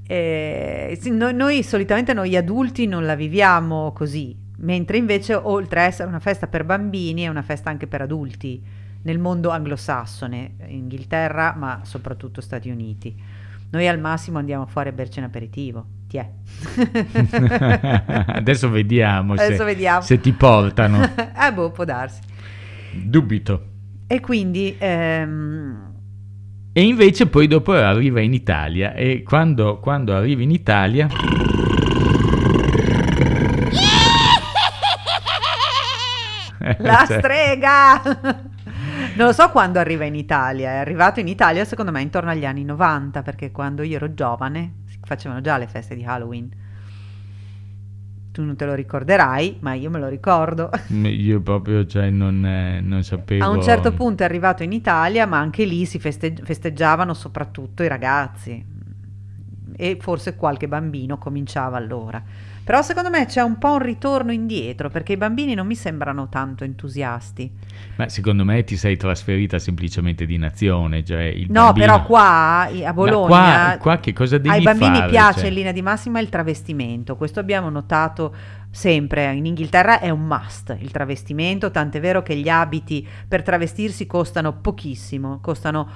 Eh, 0.08 0.96
sì, 1.00 1.10
noi, 1.10 1.34
noi 1.34 1.62
solitamente 1.64 2.12
noi 2.14 2.36
adulti 2.36 2.86
non 2.86 3.04
la 3.04 3.16
viviamo 3.16 3.90
così, 3.92 4.36
mentre 4.58 4.98
invece 4.98 5.34
oltre 5.34 5.80
a 5.80 5.82
essere 5.82 6.08
una 6.08 6.20
festa 6.20 6.46
per 6.46 6.64
bambini 6.64 7.22
è 7.22 7.28
una 7.28 7.42
festa 7.42 7.70
anche 7.70 7.88
per 7.88 8.02
adulti 8.02 8.62
nel 9.06 9.18
mondo 9.20 9.50
anglosassone, 9.50 10.56
Inghilterra, 10.66 11.54
ma 11.56 11.82
soprattutto 11.84 12.40
Stati 12.40 12.68
Uniti. 12.70 13.14
Noi 13.70 13.86
al 13.86 14.00
massimo 14.00 14.38
andiamo 14.38 14.66
fuori 14.66 14.88
a 14.88 14.92
berci 14.92 15.20
un 15.20 15.26
aperitivo. 15.26 15.86
Ti 16.08 16.16
è. 16.16 16.28
Adesso 18.34 18.68
vediamo, 18.68 19.34
Adesso 19.34 19.58
se, 19.58 19.64
vediamo. 19.64 20.00
se 20.00 20.18
ti 20.20 20.32
portano. 20.32 21.04
eh 21.38 21.52
boh, 21.52 21.70
può 21.70 21.84
darsi. 21.84 22.20
Dubito. 22.92 23.74
E 24.08 24.18
quindi 24.18 24.74
ehm, 24.76 25.92
E 26.72 26.82
invece 26.82 27.28
poi 27.28 27.46
dopo 27.46 27.72
arriva 27.72 28.20
in 28.20 28.34
Italia 28.34 28.92
e 28.92 29.22
quando, 29.22 29.78
quando 29.78 30.16
arriva 30.16 30.42
in 30.42 30.50
Italia... 30.50 31.06
la 36.78 37.04
Cioè, 37.06 37.18
strega! 37.18 38.02
Non 39.16 39.26
lo 39.26 39.32
so 39.32 39.50
quando 39.50 39.78
arriva 39.78 40.04
in 40.04 40.14
Italia, 40.14 40.70
è 40.70 40.76
arrivato 40.76 41.20
in 41.20 41.28
Italia 41.28 41.64
secondo 41.64 41.90
me 41.90 42.02
intorno 42.02 42.30
agli 42.30 42.44
anni 42.44 42.64
90, 42.64 43.22
perché 43.22 43.50
quando 43.50 43.82
io 43.82 43.96
ero 43.96 44.12
giovane 44.12 44.82
facevano 45.02 45.40
già 45.40 45.56
le 45.56 45.66
feste 45.66 45.94
di 45.94 46.04
Halloween. 46.04 46.50
Tu 48.30 48.42
non 48.42 48.54
te 48.54 48.66
lo 48.66 48.74
ricorderai, 48.74 49.56
ma 49.60 49.72
io 49.72 49.88
me 49.88 49.98
lo 49.98 50.08
ricordo. 50.08 50.68
Io 50.90 51.40
proprio 51.40 51.86
cioè, 51.86 52.10
non, 52.10 52.44
eh, 52.44 52.82
non 52.82 53.02
sapevo... 53.02 53.42
A 53.42 53.48
un 53.48 53.62
certo 53.62 53.92
punto 53.92 54.22
è 54.22 54.26
arrivato 54.26 54.62
in 54.62 54.72
Italia, 54.72 55.24
ma 55.24 55.38
anche 55.38 55.64
lì 55.64 55.86
si 55.86 55.98
feste- 55.98 56.34
festeggiavano 56.42 57.14
soprattutto 57.14 57.82
i 57.82 57.88
ragazzi. 57.88 58.62
e 59.78 59.98
forse 60.00 60.36
qualche 60.36 60.68
bambino 60.68 61.16
cominciava 61.16 61.78
allora. 61.78 62.22
Però 62.66 62.82
secondo 62.82 63.10
me 63.10 63.26
c'è 63.26 63.42
un 63.42 63.58
po' 63.58 63.74
un 63.74 63.78
ritorno 63.78 64.32
indietro 64.32 64.88
perché 64.88 65.12
i 65.12 65.16
bambini 65.16 65.54
non 65.54 65.68
mi 65.68 65.76
sembrano 65.76 66.28
tanto 66.28 66.64
entusiasti. 66.64 67.48
Ma 67.94 68.08
secondo 68.08 68.44
me 68.44 68.64
ti 68.64 68.76
sei 68.76 68.96
trasferita 68.96 69.60
semplicemente 69.60 70.26
di 70.26 70.36
nazione. 70.36 71.04
Cioè 71.04 71.22
il 71.22 71.46
No, 71.48 71.66
bambino- 71.66 71.86
però 71.86 72.02
qua 72.02 72.68
a 72.84 72.92
Bologna 72.92 73.28
qua, 73.28 73.76
qua 73.78 73.98
che 73.98 74.12
cosa 74.12 74.38
devi 74.38 74.48
ai 74.48 74.62
bambini 74.62 74.96
fare? 74.96 75.10
piace 75.10 75.38
Cioè, 75.38 75.48
in 75.48 75.54
linea 75.54 75.70
di 75.70 75.80
massima 75.80 76.18
il 76.18 76.28
travestimento. 76.28 77.14
Questo 77.14 77.38
abbiamo 77.38 77.70
notato 77.70 78.34
sempre. 78.68 79.32
In 79.32 79.46
Inghilterra 79.46 80.00
è 80.00 80.10
un 80.10 80.26
must 80.26 80.76
il 80.80 80.90
travestimento, 80.90 81.70
tant'è 81.70 82.00
vero 82.00 82.22
che 82.22 82.34
gli 82.34 82.48
abiti 82.48 83.06
per 83.28 83.44
travestirsi 83.44 84.08
costano 84.08 84.54
pochissimo, 84.54 85.38
costano 85.40 85.88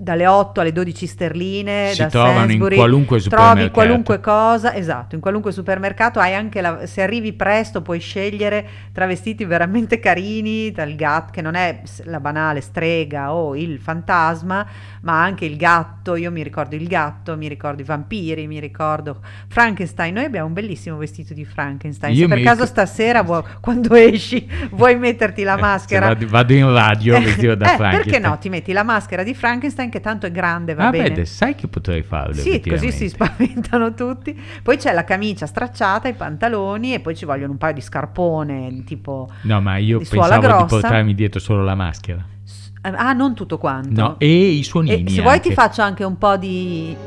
dalle 0.00 0.26
8 0.28 0.60
alle 0.60 0.70
12 0.70 1.06
sterline 1.08 1.90
Si 1.92 1.98
da 2.02 2.06
trovano 2.08 2.42
in 2.42 2.46
Sainsbury, 2.46 2.76
qualunque 2.76 3.18
trovi 3.18 3.22
supermercato. 3.22 3.70
qualunque 3.72 4.20
cosa 4.20 4.74
esatto 4.74 5.14
in 5.16 5.20
qualunque 5.20 5.50
supermercato. 5.50 6.20
Hai 6.20 6.34
anche 6.34 6.60
la, 6.60 6.86
se 6.86 7.02
arrivi 7.02 7.32
presto 7.32 7.82
puoi 7.82 7.98
scegliere 7.98 8.66
travestiti 8.92 9.44
veramente 9.44 9.98
carini 9.98 10.70
dal 10.70 10.94
gatto 10.94 11.32
che 11.32 11.42
non 11.42 11.54
è 11.54 11.82
la 12.04 12.20
banale 12.20 12.60
strega 12.60 13.32
o 13.32 13.56
il 13.56 13.80
fantasma 13.80 14.66
ma 15.02 15.22
anche 15.22 15.44
il 15.44 15.56
gatto. 15.56 16.14
Io 16.14 16.30
mi 16.30 16.42
ricordo 16.42 16.76
il 16.76 16.86
gatto 16.86 17.36
mi 17.36 17.48
ricordo 17.48 17.82
i 17.82 17.84
vampiri 17.84 18.46
mi 18.46 18.60
ricordo 18.60 19.20
Frankenstein. 19.48 20.14
Noi 20.14 20.24
abbiamo 20.24 20.46
un 20.46 20.52
bellissimo 20.52 20.96
vestito 20.96 21.34
di 21.34 21.44
Frankenstein. 21.44 22.14
Io 22.14 22.28
se 22.28 22.34
per 22.34 22.42
caso 22.44 22.60
ric- 22.60 22.70
stasera 22.70 23.22
vuoi- 23.22 23.42
quando 23.60 23.94
esci 23.94 24.48
vuoi 24.70 24.96
metterti 24.96 25.42
la 25.42 25.56
eh, 25.56 25.60
maschera? 25.60 26.06
vado, 26.06 26.26
vado 26.28 26.52
in 26.52 26.72
radio 26.72 27.20
vestito 27.20 27.54
da 27.56 27.66
eh, 27.74 27.76
Frankenstein. 27.76 28.02
perché 28.04 28.18
no? 28.28 28.38
Ti 28.38 28.48
metti 28.48 28.72
la 28.72 28.84
maschera 28.84 29.22
di 29.24 29.34
Frankenstein 29.34 29.87
che 29.88 30.00
tanto 30.00 30.26
è 30.26 30.30
grande 30.30 30.74
va 30.74 30.86
Ah, 30.86 30.90
bene 30.90 31.08
vede, 31.10 31.24
sai 31.24 31.54
che 31.54 31.68
potrei 31.68 32.02
farlo 32.02 32.34
sì, 32.34 32.62
così 32.66 32.90
si 32.92 33.08
spaventano 33.08 33.94
tutti. 33.94 34.38
Poi 34.62 34.76
c'è 34.76 34.92
la 34.92 35.04
camicia 35.04 35.46
stracciata, 35.46 36.08
i 36.08 36.14
pantaloni 36.14 36.94
e 36.94 37.00
poi 37.00 37.16
ci 37.16 37.24
vogliono 37.24 37.52
un 37.52 37.58
paio 37.58 37.74
di 37.74 37.80
scarpone, 37.80 38.84
tipo... 38.84 39.28
No, 39.42 39.60
ma 39.60 39.76
io 39.76 39.98
di 39.98 40.06
pensavo 40.08 40.40
di 40.40 40.46
grossa. 40.46 40.64
portarmi 40.66 41.14
dietro 41.14 41.40
solo 41.40 41.62
la 41.64 41.74
maschera. 41.74 42.24
s- 42.44 42.66
Ah, 42.82 43.12
non 43.12 43.34
tutto 43.34 43.58
quanto. 43.58 44.00
No, 44.00 44.14
e 44.18 44.28
i 44.50 44.62
suonini 44.62 45.04
E 45.04 45.10
se 45.10 45.20
vuoi 45.22 45.40
ti 45.40 45.52
faccio 45.52 45.82
anche 45.82 46.04
un 46.04 46.16
po' 46.16 46.36
di... 46.36 46.96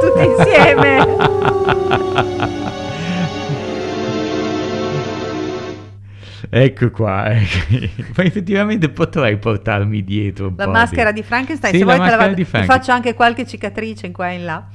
Tutti 0.00 0.24
insieme! 0.24 1.06
Ecco 6.52 6.90
qua, 6.90 7.30
ecco. 7.32 7.58
ma 8.16 8.24
effettivamente 8.24 8.88
potrei 8.88 9.36
portarmi 9.38 10.02
dietro 10.02 10.48
un 10.48 10.54
La 10.56 10.64
po' 10.64 10.70
maschera 10.72 11.12
di 11.12 11.22
Frankenstein, 11.22 11.72
Sì, 11.72 11.78
se 11.78 11.84
la 11.84 11.94
vuoi 11.94 12.04
te 12.08 12.10
la 12.10 12.16
maschera 12.18 12.30
vado- 12.34 12.58
di 12.58 12.58
ti 12.66 12.66
faccio 12.66 12.90
anche 12.92 13.14
qualche 13.14 13.46
cicatrice 13.46 14.06
in 14.06 14.12
qua 14.12 14.30
e 14.30 14.34
in 14.34 14.44
là. 14.44 14.66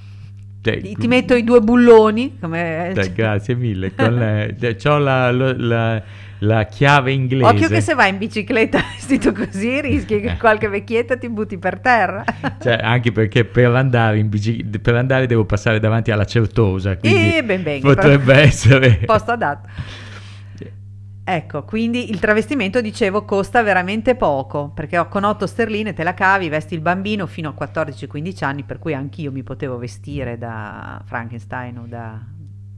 Cioè, 0.62 0.82
Ti, 0.82 1.08
metto 1.08 1.36
i 1.36 1.44
due 1.44 1.60
bulloni, 1.60 2.38
come... 2.40 2.92
Dai, 2.96 3.14
grazie 3.14 3.54
mille. 3.56 3.94
Con 3.94 4.16
la, 4.16 4.48
c'ho 4.74 4.98
la, 4.98 5.32
la- 5.32 6.02
la 6.40 6.64
chiave 6.66 7.12
inglese. 7.12 7.46
Occhio 7.46 7.68
che 7.68 7.82
se 7.82 7.94
vai 7.94 8.10
in 8.10 8.18
bicicletta 8.18 8.80
vestito 8.96 9.32
così 9.32 9.80
rischi 9.82 10.22
che 10.22 10.32
Eh. 10.32 10.38
qualche 10.38 10.68
vecchietta 10.68 11.18
ti 11.18 11.30
butti 11.30 11.58
per 11.60 11.80
terra. 11.80 12.24
Cioè, 12.62 12.80
anche 12.82 13.12
perché 13.12 13.46
per 13.46 13.76
andare, 13.76 14.18
in 14.18 14.30
bici- 14.30 14.64
per 14.82 14.96
andare 14.96 15.28
devo 15.28 15.46
passare 15.46 15.80
davanti 15.80 16.10
alla 16.12 16.26
Certosa, 16.26 16.98
quindi 16.98 17.36
E 17.38 17.44
ben 17.44 17.62
venga, 17.64 17.88
potrebbe 17.88 18.24
però- 18.34 18.40
essere... 18.40 19.00
Posto 19.06 19.32
adatto. 19.32 19.68
Ecco, 21.28 21.64
quindi 21.64 22.12
il 22.12 22.20
travestimento, 22.20 22.82
dicevo, 22.82 23.26
costa 23.26 23.64
veramente 23.64 24.14
poco, 24.16 24.70
perché 24.70 25.04
con 25.10 25.24
8 25.24 25.48
sterline 25.48 25.94
te 25.94 26.04
la 26.04 26.14
cavi, 26.14 26.50
vesti 26.50 26.76
il 26.76 26.82
bambino 26.82 27.26
fino 27.26 27.50
a 27.58 27.66
14-15 27.70 28.44
anni, 28.44 28.62
per 28.64 28.78
cui 28.78 28.94
anch'io 28.94 29.32
mi 29.32 29.42
potevo 29.42 29.78
vestire 29.80 30.38
da 30.38 31.02
Frankenstein 31.04 31.78
o 31.80 31.86
da 31.88 32.20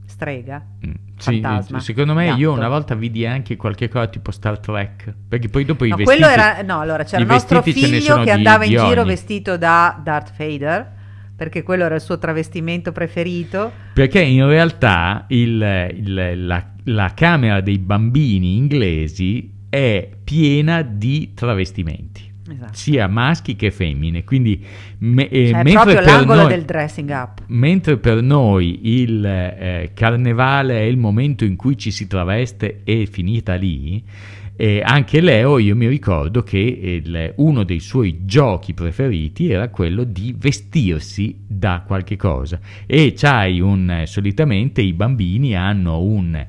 strega. 0.06 0.64
Mm, 0.86 0.92
Sì, 1.18 1.40
Fantasma, 1.42 1.80
secondo 1.80 2.14
me 2.14 2.26
io 2.30 2.48
gatto. 2.50 2.52
una 2.60 2.68
volta 2.70 2.94
vidi 2.94 3.26
anche 3.26 3.56
qualche 3.56 3.88
cosa 3.88 4.06
tipo 4.06 4.30
Star 4.30 4.58
Trek, 4.60 5.12
perché 5.28 5.48
poi 5.50 5.66
dopo 5.66 5.84
i 5.84 5.90
No, 5.90 5.96
vestiti... 5.96 6.18
quello 6.18 6.32
era, 6.32 6.62
no, 6.62 6.80
allora 6.80 7.04
c'era 7.04 7.18
i 7.18 7.22
il 7.22 7.28
nostro 7.28 7.60
figlio 7.60 8.16
che 8.18 8.24
di- 8.24 8.30
andava 8.30 8.64
in 8.64 8.70
di 8.70 8.76
giro 8.78 9.00
ogni. 9.02 9.10
vestito 9.10 9.58
da 9.58 10.00
Darth 10.02 10.32
Vader, 10.38 10.92
perché 11.36 11.62
quello 11.62 11.84
era 11.84 11.96
il 11.96 12.00
suo 12.00 12.18
travestimento 12.18 12.92
preferito. 12.92 13.70
Perché 13.92 14.20
in 14.22 14.46
realtà 14.46 15.24
il- 15.28 15.90
il- 15.94 16.46
la, 16.46 16.64
la 16.88 17.12
camera 17.14 17.60
dei 17.60 17.78
bambini 17.78 18.56
inglesi 18.56 19.50
è 19.68 20.08
piena 20.24 20.82
di 20.82 21.32
travestimenti, 21.34 22.22
Esatto. 22.50 22.72
sia 22.72 23.06
maschi 23.06 23.54
che 23.56 23.70
femmine. 23.70 24.24
Quindi, 24.24 24.64
me- 24.98 25.28
eh, 25.28 25.48
Cioè, 25.48 25.62
mentre, 25.62 25.72
proprio 25.72 25.94
per 25.96 26.04
l'angolo 26.04 26.40
noi, 26.42 26.48
del 26.48 26.64
dressing 26.64 27.10
up. 27.10 27.42
mentre 27.48 27.96
per 27.98 28.22
noi 28.22 28.80
il 29.00 29.24
eh, 29.24 29.90
carnevale 29.94 30.78
è 30.78 30.82
il 30.84 30.96
momento 30.96 31.44
in 31.44 31.56
cui 31.56 31.76
ci 31.76 31.90
si 31.90 32.06
traveste 32.06 32.80
e 32.84 33.02
è 33.02 33.06
finita 33.06 33.54
lì, 33.54 34.02
eh, 34.60 34.80
anche 34.84 35.20
Leo, 35.20 35.58
io 35.58 35.76
mi 35.76 35.86
ricordo 35.86 36.42
che 36.42 36.58
il- 36.58 37.32
uno 37.36 37.62
dei 37.62 37.78
suoi 37.78 38.20
giochi 38.24 38.74
preferiti 38.74 39.50
era 39.50 39.68
quello 39.68 40.02
di 40.02 40.34
vestirsi 40.36 41.36
da 41.46 41.84
qualche 41.86 42.16
cosa. 42.16 42.58
E 42.86 43.12
c'hai 43.14 43.60
un, 43.60 43.88
eh, 43.90 44.06
solitamente 44.06 44.80
i 44.80 44.94
bambini 44.94 45.54
hanno 45.54 46.00
un 46.00 46.44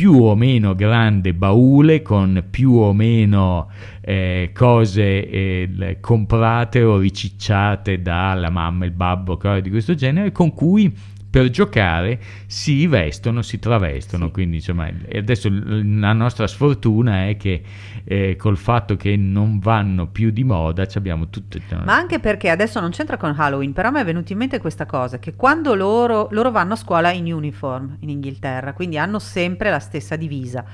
più 0.00 0.14
o 0.14 0.34
meno 0.34 0.74
grande 0.74 1.34
baule 1.34 2.00
con 2.00 2.46
più 2.48 2.72
o 2.72 2.94
meno 2.94 3.68
eh, 4.00 4.50
cose 4.54 5.28
eh, 5.28 5.98
comprate 6.00 6.82
o 6.82 6.96
ricicciate 6.96 8.00
dalla 8.00 8.48
mamma, 8.48 8.86
il 8.86 8.92
babbo, 8.92 9.36
cose 9.36 9.60
di 9.60 9.68
questo 9.68 9.94
genere, 9.94 10.32
con 10.32 10.54
cui 10.54 10.90
per 11.30 11.48
giocare 11.50 12.20
si 12.46 12.86
vestono, 12.88 13.40
si 13.42 13.58
travestono. 13.58 14.26
Sì. 14.26 14.32
Quindi, 14.32 14.56
insomma, 14.56 14.90
adesso 15.14 15.48
la 15.50 16.12
nostra 16.12 16.46
sfortuna 16.46 17.28
è 17.28 17.36
che 17.36 17.62
eh, 18.04 18.36
col 18.36 18.56
fatto 18.56 18.96
che 18.96 19.16
non 19.16 19.60
vanno 19.60 20.08
più 20.08 20.30
di 20.30 20.42
moda, 20.42 20.86
ci 20.86 20.98
abbiamo 20.98 21.28
tutte. 21.28 21.62
Ma 21.84 21.94
anche 21.94 22.18
perché 22.18 22.50
adesso 22.50 22.80
non 22.80 22.90
c'entra 22.90 23.16
con 23.16 23.34
Halloween, 23.36 23.72
però 23.72 23.90
mi 23.90 24.00
è 24.00 24.04
venuta 24.04 24.32
in 24.32 24.38
mente 24.38 24.58
questa 24.58 24.86
cosa, 24.86 25.18
che 25.18 25.34
quando 25.36 25.74
loro, 25.74 26.28
loro 26.32 26.50
vanno 26.50 26.72
a 26.72 26.76
scuola 26.76 27.12
in 27.12 27.32
uniform 27.32 27.98
in 28.00 28.08
Inghilterra, 28.08 28.72
quindi 28.72 28.98
hanno 28.98 29.20
sempre 29.20 29.70
la 29.70 29.78
stessa 29.78 30.16
divisa. 30.16 30.64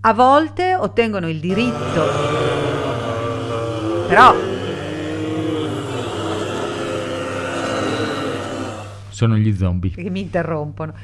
A 0.00 0.12
volte 0.12 0.76
ottengono 0.76 1.28
il 1.28 1.40
diritto, 1.40 2.04
però 4.06 4.53
sono 9.24 9.36
gli 9.36 9.54
zombie. 9.54 9.90
che 9.90 10.10
mi 10.10 10.20
interrompono. 10.20 10.94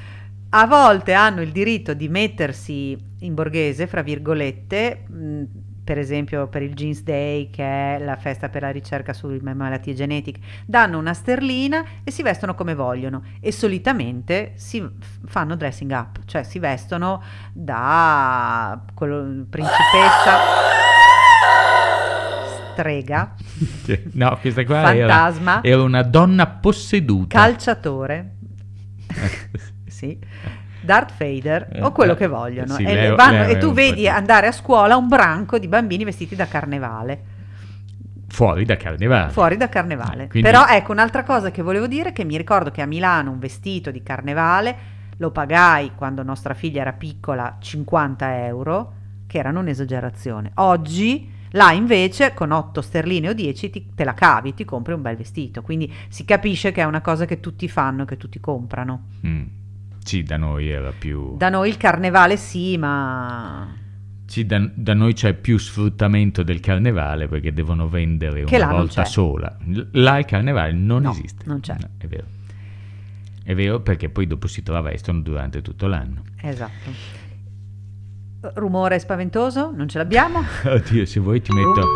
A 0.50 0.66
volte 0.66 1.12
hanno 1.12 1.42
il 1.42 1.52
diritto 1.52 1.94
di 1.94 2.08
mettersi 2.08 2.96
in 3.20 3.34
borghese, 3.34 3.86
fra 3.86 4.02
virgolette, 4.02 5.04
mh, 5.06 5.42
per 5.84 5.98
esempio 5.98 6.46
per 6.48 6.62
il 6.62 6.74
Jeans 6.74 7.02
Day, 7.02 7.50
che 7.50 7.64
è 7.64 7.98
la 7.98 8.16
festa 8.16 8.48
per 8.48 8.62
la 8.62 8.70
ricerca 8.70 9.12
sulle 9.12 9.40
malattie 9.54 9.94
genetiche, 9.94 10.40
danno 10.64 10.98
una 10.98 11.14
sterlina 11.14 11.84
e 12.04 12.10
si 12.10 12.22
vestono 12.22 12.54
come 12.54 12.74
vogliono 12.74 13.22
e 13.40 13.50
solitamente 13.50 14.52
si 14.54 14.88
fanno 15.26 15.56
dressing 15.56 15.90
up, 15.90 16.24
cioè 16.26 16.44
si 16.44 16.58
vestono 16.60 17.22
da 17.52 18.80
principessa, 18.94 20.38
strega, 22.80 23.34
no, 24.14 24.38
questa 24.40 24.64
qua 24.64 24.82
fantasma, 24.82 25.60
era, 25.62 25.74
era 25.74 25.82
una 25.82 26.02
donna 26.02 26.46
posseduta. 26.46 27.38
calciatore. 27.38 28.34
sì. 29.86 30.18
Darth 30.82 31.12
Vader 31.18 31.68
Eh, 31.72 31.82
o 31.82 31.92
quello 31.92 32.14
che 32.14 32.26
vogliono 32.26 32.72
sì, 32.74 32.84
e, 32.84 32.94
Leo- 32.94 33.14
vanno- 33.14 33.40
Leo 33.42 33.48
e 33.50 33.58
tu 33.58 33.72
vedi 33.72 34.08
andare 34.08 34.46
a 34.46 34.52
scuola 34.52 34.96
un 34.96 35.08
branco 35.08 35.58
di 35.58 35.68
bambini 35.68 36.04
vestiti 36.04 36.34
da 36.34 36.46
carnevale 36.48 37.22
Fuori 38.28 38.64
da 38.64 38.76
carnevale. 38.78 39.30
fuori 39.30 39.56
da 39.58 39.68
carnevale 39.68 40.24
Eh, 40.24 40.28
quindi- 40.28 40.48
però 40.48 40.64
ecco 40.66 40.92
un'altra 40.92 41.22
cosa 41.22 41.50
che 41.50 41.60
volevo 41.60 41.86
dire 41.86 42.12
che 42.12 42.24
mi 42.24 42.38
ricordo 42.38 42.70
che 42.70 42.80
a 42.80 42.86
Milano 42.86 43.30
un 43.30 43.38
vestito 43.38 43.90
di 43.90 44.02
carnevale 44.02 44.76
lo 45.18 45.30
pagai 45.30 45.92
quando 45.94 46.22
nostra 46.22 46.54
figlia 46.54 46.80
era 46.80 46.92
piccola 46.94 47.56
50 47.60 48.46
euro 48.46 48.92
che 49.26 49.36
erano 49.36 49.60
un'esagerazione 49.60 50.52
oggi 50.54 51.30
là 51.52 51.72
invece 51.72 52.32
con 52.34 52.50
8 52.52 52.80
sterline 52.80 53.28
o 53.30 53.32
10 53.32 53.70
ti- 53.70 53.86
te 53.94 54.04
la 54.04 54.14
cavi 54.14 54.54
ti 54.54 54.64
compri 54.64 54.92
un 54.94 55.02
bel 55.02 55.16
vestito 55.16 55.62
quindi 55.62 55.92
si 56.08 56.24
capisce 56.24 56.72
che 56.72 56.80
è 56.82 56.84
una 56.84 57.00
cosa 57.00 57.24
che 57.26 57.40
tutti 57.40 57.68
fanno 57.68 58.04
che 58.04 58.16
tutti 58.16 58.38
comprano 58.40 59.06
Mm. 59.26 59.42
Sì, 60.02 60.22
da 60.22 60.38
noi 60.38 60.68
era 60.70 60.92
più... 60.98 61.36
Da 61.36 61.50
noi 61.50 61.68
il 61.68 61.76
carnevale 61.76 62.36
sì, 62.38 62.78
ma 62.78 63.68
Sì, 64.26 64.46
da, 64.46 64.66
da 64.74 64.94
noi 64.94 65.12
c'è 65.12 65.34
più 65.34 65.58
sfruttamento 65.58 66.42
del 66.42 66.58
carnevale 66.60 67.28
perché 67.28 67.52
devono 67.52 67.86
vendere 67.88 68.44
Che 68.44 68.56
una 68.56 68.72
volta 68.72 69.04
sola. 69.04 69.54
Là 69.92 70.18
il 70.18 70.24
carnevale 70.24 70.72
non 70.72 71.02
No, 71.02 71.10
esiste. 71.10 71.44
non 71.46 71.60
c'è. 71.60 71.76
No, 71.78 71.88
è 71.98 72.06
vero. 72.06 72.24
È 73.42 73.54
vero 73.54 73.80
perché 73.80 74.08
poi 74.08 74.26
dopo 74.26 74.46
si 74.46 74.62
travestono 74.62 75.20
durante 75.20 75.60
tutto 75.60 75.86
l'anno. 75.86 76.22
esatto. 76.40 76.90
Rumore 78.40 78.98
spaventoso? 78.98 79.70
Non 79.74 79.86
ce 79.86 79.98
l'abbiamo? 79.98 80.42
Oddio, 80.64 81.04
se 81.04 81.20
vuoi 81.20 81.42
ti 81.42 81.52
metto 81.52 81.86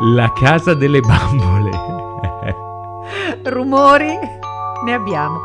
la 0.00 0.32
casa 0.32 0.74
delle 0.74 1.00
bambole. 1.00 1.70
Rumori? 3.44 4.18
Ne 4.84 4.92
abbiamo. 4.92 5.40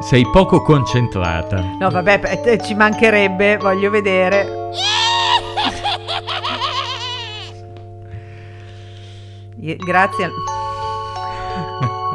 Sei 0.00 0.24
poco 0.30 0.62
concentrata. 0.62 1.62
No, 1.78 1.90
vabbè, 1.90 2.60
ci 2.62 2.74
mancherebbe, 2.74 3.58
voglio 3.58 3.90
vedere. 3.90 4.70
Grazie. 9.84 10.30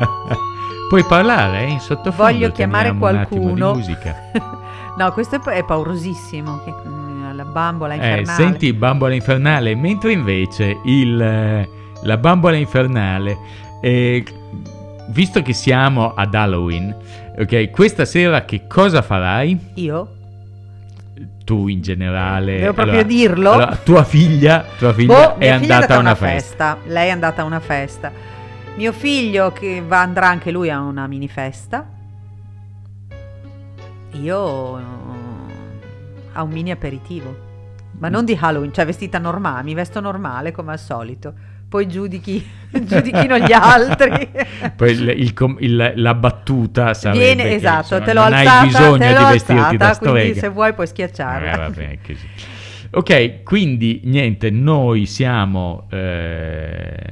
Puoi 0.89 1.03
parlare 1.05 1.61
eh, 1.65 1.69
in 1.69 1.79
sottofondo. 1.79 2.23
Voglio 2.31 2.51
chiamare 2.51 2.93
qualcuno. 2.95 3.73
musica. 3.73 4.15
No, 4.93 5.09
questo 5.13 5.37
è, 5.37 5.39
pa- 5.39 5.53
è 5.53 5.63
paurosissimo. 5.63 6.61
Mm, 6.85 7.33
la 7.33 7.45
bambola 7.45 7.93
Eh, 7.93 7.95
infernale. 7.95 8.43
senti 8.43 8.73
bambola 8.73 9.13
infernale, 9.13 9.73
mentre 9.73 10.11
invece 10.11 10.79
il, 10.83 11.19
eh, 11.19 11.69
la 12.03 12.17
bambola 12.17 12.57
infernale, 12.57 13.37
eh, 13.81 14.23
visto 15.07 15.41
che 15.41 15.53
siamo 15.53 16.13
ad 16.13 16.35
Halloween, 16.35 16.93
ok, 17.39 17.69
questa 17.71 18.03
sera 18.03 18.43
che 18.43 18.67
cosa 18.67 19.01
farai? 19.01 19.57
Io? 19.75 20.07
Tu 21.45 21.69
in 21.69 21.81
generale. 21.81 22.59
Devo 22.59 22.73
proprio 22.73 22.93
allora- 22.99 23.07
dirlo? 23.07 23.51
allora, 23.53 23.75
tua 23.81 24.03
figlia, 24.03 24.65
tua 24.77 24.91
figlia 24.93 25.13
Boh, 25.29 25.35
è 25.37 25.47
andata 25.49 25.95
a 25.95 25.99
una 25.99 26.15
festa. 26.15 26.77
Lei 26.85 27.07
è 27.07 27.11
andata 27.11 27.41
a 27.41 27.45
una 27.45 27.61
festa. 27.61 28.11
Mio 28.77 28.93
figlio 28.93 29.51
che 29.51 29.83
va, 29.85 30.01
andrà 30.01 30.27
anche 30.27 30.49
lui 30.51 30.69
a 30.69 30.79
una 30.79 31.05
mini 31.07 31.27
festa. 31.27 31.87
Io 34.13 34.75
a 36.33 36.43
un 36.43 36.49
mini 36.51 36.71
aperitivo. 36.71 37.49
Ma 37.99 38.09
non 38.09 38.25
di 38.25 38.35
Halloween, 38.39 38.73
cioè 38.73 38.85
vestita 38.85 39.19
normale, 39.19 39.63
mi 39.63 39.73
vesto 39.75 39.99
normale 39.99 40.51
come 40.51 40.71
al 40.71 40.79
solito. 40.79 41.33
Poi 41.69 41.87
giudichi, 41.87 42.43
giudichino 42.71 43.37
gli 43.37 43.51
altri. 43.53 44.29
Poi 44.75 44.91
il- 44.91 45.09
il 45.09 45.33
com- 45.33 45.57
il- 45.59 45.93
la 45.95 46.13
battuta 46.15 46.93
sarebbe 46.93 47.23
Viene, 47.23 47.43
che, 47.43 47.55
esatto, 47.55 47.95
insomma, 47.95 48.01
te 48.05 48.13
l'ho 48.13 48.23
non 48.23 48.33
alzata, 48.33 48.59
hai 48.59 48.67
bisogno 48.67 48.97
te 48.97 49.07
di 49.07 49.13
l'ho 49.13 49.27
vestirti 49.27 49.77
da 49.77 49.87
alzata, 49.87 49.97
quindi 50.11 50.19
strega. 50.29 50.39
se 50.39 50.47
vuoi 50.49 50.73
puoi 50.73 50.87
schiacciarla. 50.87 51.51
Eh, 51.53 51.57
vabbè, 51.57 51.97
così. 52.05 52.27
Ok, 52.93 53.43
quindi 53.43 54.01
niente, 54.05 54.49
noi 54.49 55.05
siamo... 55.05 55.87
eh, 55.91 57.09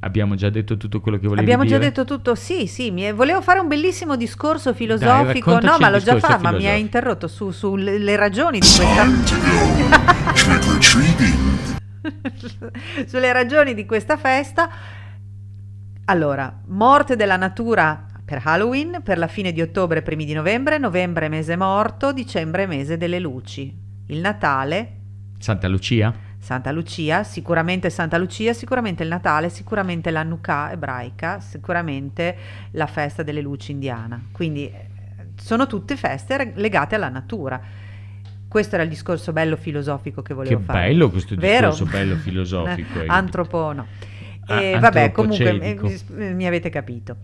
abbiamo 0.00 0.34
già 0.34 0.48
detto 0.50 0.76
tutto 0.76 1.00
quello 1.00 1.18
che 1.18 1.26
volevi 1.26 1.42
Abbiamo 1.44 1.64
già 1.64 1.76
dire? 1.78 1.88
detto 1.90 2.04
tutto, 2.04 2.34
sì, 2.34 2.66
sì, 2.66 2.90
mi- 2.90 3.12
volevo 3.12 3.42
fare 3.42 3.58
un 3.60 3.68
bellissimo 3.68 4.16
discorso 4.16 4.72
filosofico, 4.74 5.50
raccontaci 5.52 5.66
no, 5.66 5.78
ma 5.78 5.90
l'ho 5.90 5.98
già 5.98 6.18
fatto, 6.18 6.42
ma 6.42 6.50
mi 6.50 6.56
hai 6.56 6.60
filosofico. 6.60 6.84
interrotto 6.84 7.28
su- 7.28 7.50
sulle 7.50 7.98
le 7.98 8.16
ragioni 8.16 8.58
di 8.60 8.66
questa... 8.66 9.06
Sulle 13.06 13.32
ragioni 13.32 13.74
di 13.74 13.84
questa 13.84 14.16
festa. 14.16 14.68
Allora, 16.06 16.60
morte 16.68 17.16
della 17.16 17.36
natura 17.36 18.06
per 18.24 18.40
Halloween, 18.44 19.00
per 19.02 19.18
la 19.18 19.26
fine 19.26 19.52
di 19.52 19.60
ottobre, 19.60 20.02
primi 20.02 20.24
di 20.24 20.32
novembre, 20.32 20.78
novembre 20.78 21.28
mese 21.28 21.56
morto, 21.56 22.12
dicembre 22.12 22.66
mese 22.66 22.96
delle 22.96 23.18
luci. 23.18 23.74
Il 24.06 24.20
Natale, 24.20 24.94
Santa 25.38 25.68
Lucia? 25.68 26.12
Santa 26.48 26.70
Lucia, 26.72 27.24
sicuramente 27.24 27.90
Santa 27.90 28.16
Lucia, 28.16 28.54
sicuramente 28.54 29.02
il 29.02 29.10
Natale, 29.10 29.50
sicuramente 29.50 30.10
la 30.10 30.20
Hanukkah 30.20 30.72
ebraica, 30.72 31.40
sicuramente 31.40 32.34
la 32.70 32.86
festa 32.86 33.22
delle 33.22 33.42
luci 33.42 33.72
indiana. 33.72 34.18
Quindi 34.32 34.64
eh, 34.64 34.86
sono 35.36 35.66
tutte 35.66 35.94
feste 35.98 36.52
legate 36.54 36.94
alla 36.94 37.10
natura. 37.10 37.60
Questo 38.48 38.76
era 38.76 38.82
il 38.84 38.88
discorso 38.88 39.30
bello 39.34 39.56
filosofico 39.56 40.22
che 40.22 40.32
volevo 40.32 40.56
Che 40.56 40.64
fare. 40.64 40.88
bello 40.88 41.10
questo 41.10 41.34
Vero? 41.34 41.68
discorso 41.68 41.84
bello 41.84 42.16
filosofico. 42.24 43.02
Eh, 43.02 43.06
Antropo 43.08 43.72
no. 43.74 43.86
Ah, 44.46 44.62
E 44.62 44.78
vabbè, 44.78 45.12
comunque 45.12 45.50
antropocenico. 45.50 46.16
eh, 46.16 46.32
mi 46.32 46.46
avete 46.46 46.70
capito. 46.70 47.16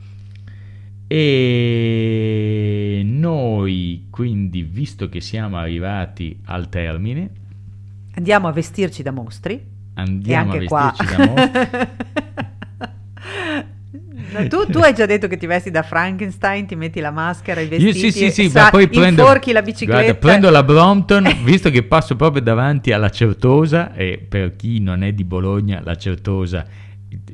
E 1.07 3.03
noi, 3.07 4.07
quindi, 4.11 4.63
visto 4.63 5.09
che 5.09 5.21
siamo 5.23 5.57
arrivati 5.57 6.39
al 6.47 6.69
termine, 6.69 7.31
Andiamo 8.17 8.49
a 8.49 8.53
vestirci 8.53 9.03
da 9.03 9.11
mostri. 9.11 9.63
andiamo 9.95 10.53
e 10.53 10.57
a 10.57 10.61
anche 10.61 10.67
qua. 10.67 10.95
tu, 14.49 14.67
tu 14.67 14.79
hai 14.79 14.95
già 14.95 15.07
detto 15.07 15.29
che 15.29 15.37
ti 15.37 15.47
vesti 15.47 15.71
da 15.71 15.83
Frankenstein, 15.83 16.67
ti 16.67 16.75
metti 16.75 17.01
la 17.01 17.11
maschera, 17.11 17.61
i 17.61 17.69
Io 17.69 17.71
vestiti, 17.71 18.11
sì, 18.11 18.11
sì, 18.11 18.31
sì, 18.31 18.49
sa- 18.51 18.65
ma 18.65 18.71
poi 18.71 18.89
prendo, 18.89 19.23
inforchi 19.23 19.53
la 19.53 19.63
bicicletta. 19.63 20.03
guarda, 20.03 20.19
prendo 20.19 20.51
la 20.51 20.63
Brompton, 20.63 21.29
visto 21.45 21.71
che 21.71 21.83
passo 21.83 22.17
proprio 22.17 22.43
davanti 22.43 22.93
alla 22.93 23.11
Certosa, 23.11 23.95
e 23.95 24.25
per 24.27 24.57
chi 24.57 24.81
non 24.81 25.03
è 25.03 25.13
di 25.13 25.25
Bologna, 25.25 25.81
la 25.85 25.95
Certosa, 25.97 26.67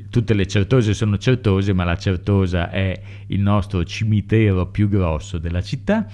tutte 0.09 0.33
le 0.33 0.45
Certose 0.45 0.93
sono 0.93 1.17
Certose, 1.17 1.73
ma 1.73 1.83
la 1.83 1.97
Certosa 1.97 2.69
è 2.69 2.99
il 3.27 3.39
nostro 3.39 3.83
cimitero 3.83 4.67
più 4.67 4.87
grosso 4.89 5.37
della 5.39 5.61
città, 5.61 6.05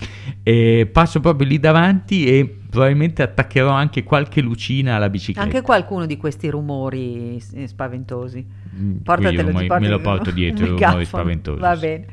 e 0.44 0.88
passo 0.92 1.20
proprio 1.20 1.48
lì 1.48 1.60
davanti 1.60 2.28
e 2.28 2.57
probabilmente 2.78 3.24
attaccherò 3.24 3.72
anche 3.72 4.04
qualche 4.04 4.40
lucina 4.40 4.98
alla 4.98 5.10
bicicletta. 5.10 5.42
Anche 5.42 5.62
qualcuno 5.62 6.06
di 6.06 6.16
questi 6.16 6.48
rumori 6.48 7.42
eh, 7.54 7.68
spaventosi. 7.68 8.46
Mm, 8.76 8.98
Portatelo, 8.98 9.42
rumori- 9.42 9.66
porti- 9.66 9.84
me 9.84 9.90
lo 9.90 10.00
porto 10.00 10.30
dietro, 10.30 10.66
i 10.68 10.70
un 10.70 10.78
rumori 10.78 11.06
spaventosi. 11.06 11.60
Va 11.60 11.76
bene. 11.76 12.06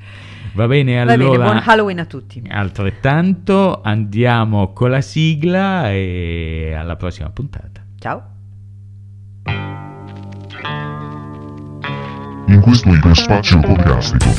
Va 0.54 0.66
bene, 0.66 0.96
Va 1.04 1.04
bene, 1.04 1.24
allora... 1.24 1.44
buon 1.44 1.62
Halloween 1.62 1.98
a 1.98 2.04
tutti. 2.06 2.42
Altrettanto 2.48 3.82
andiamo 3.82 4.72
con 4.72 4.88
la 4.90 5.02
sigla 5.02 5.90
e 5.90 6.74
alla 6.74 6.96
prossima 6.96 7.28
puntata. 7.28 7.84
Ciao. 7.98 8.30
In 12.46 12.60
questo 12.62 12.88
iperspazio 12.88 13.60
podcastico. 13.60 14.30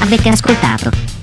Avete 0.00 0.28
ascoltato? 0.30 1.13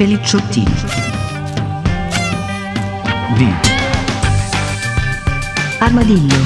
Pelicciottini. 0.00 0.64
di, 3.36 3.54
Armadillo. 5.78 6.38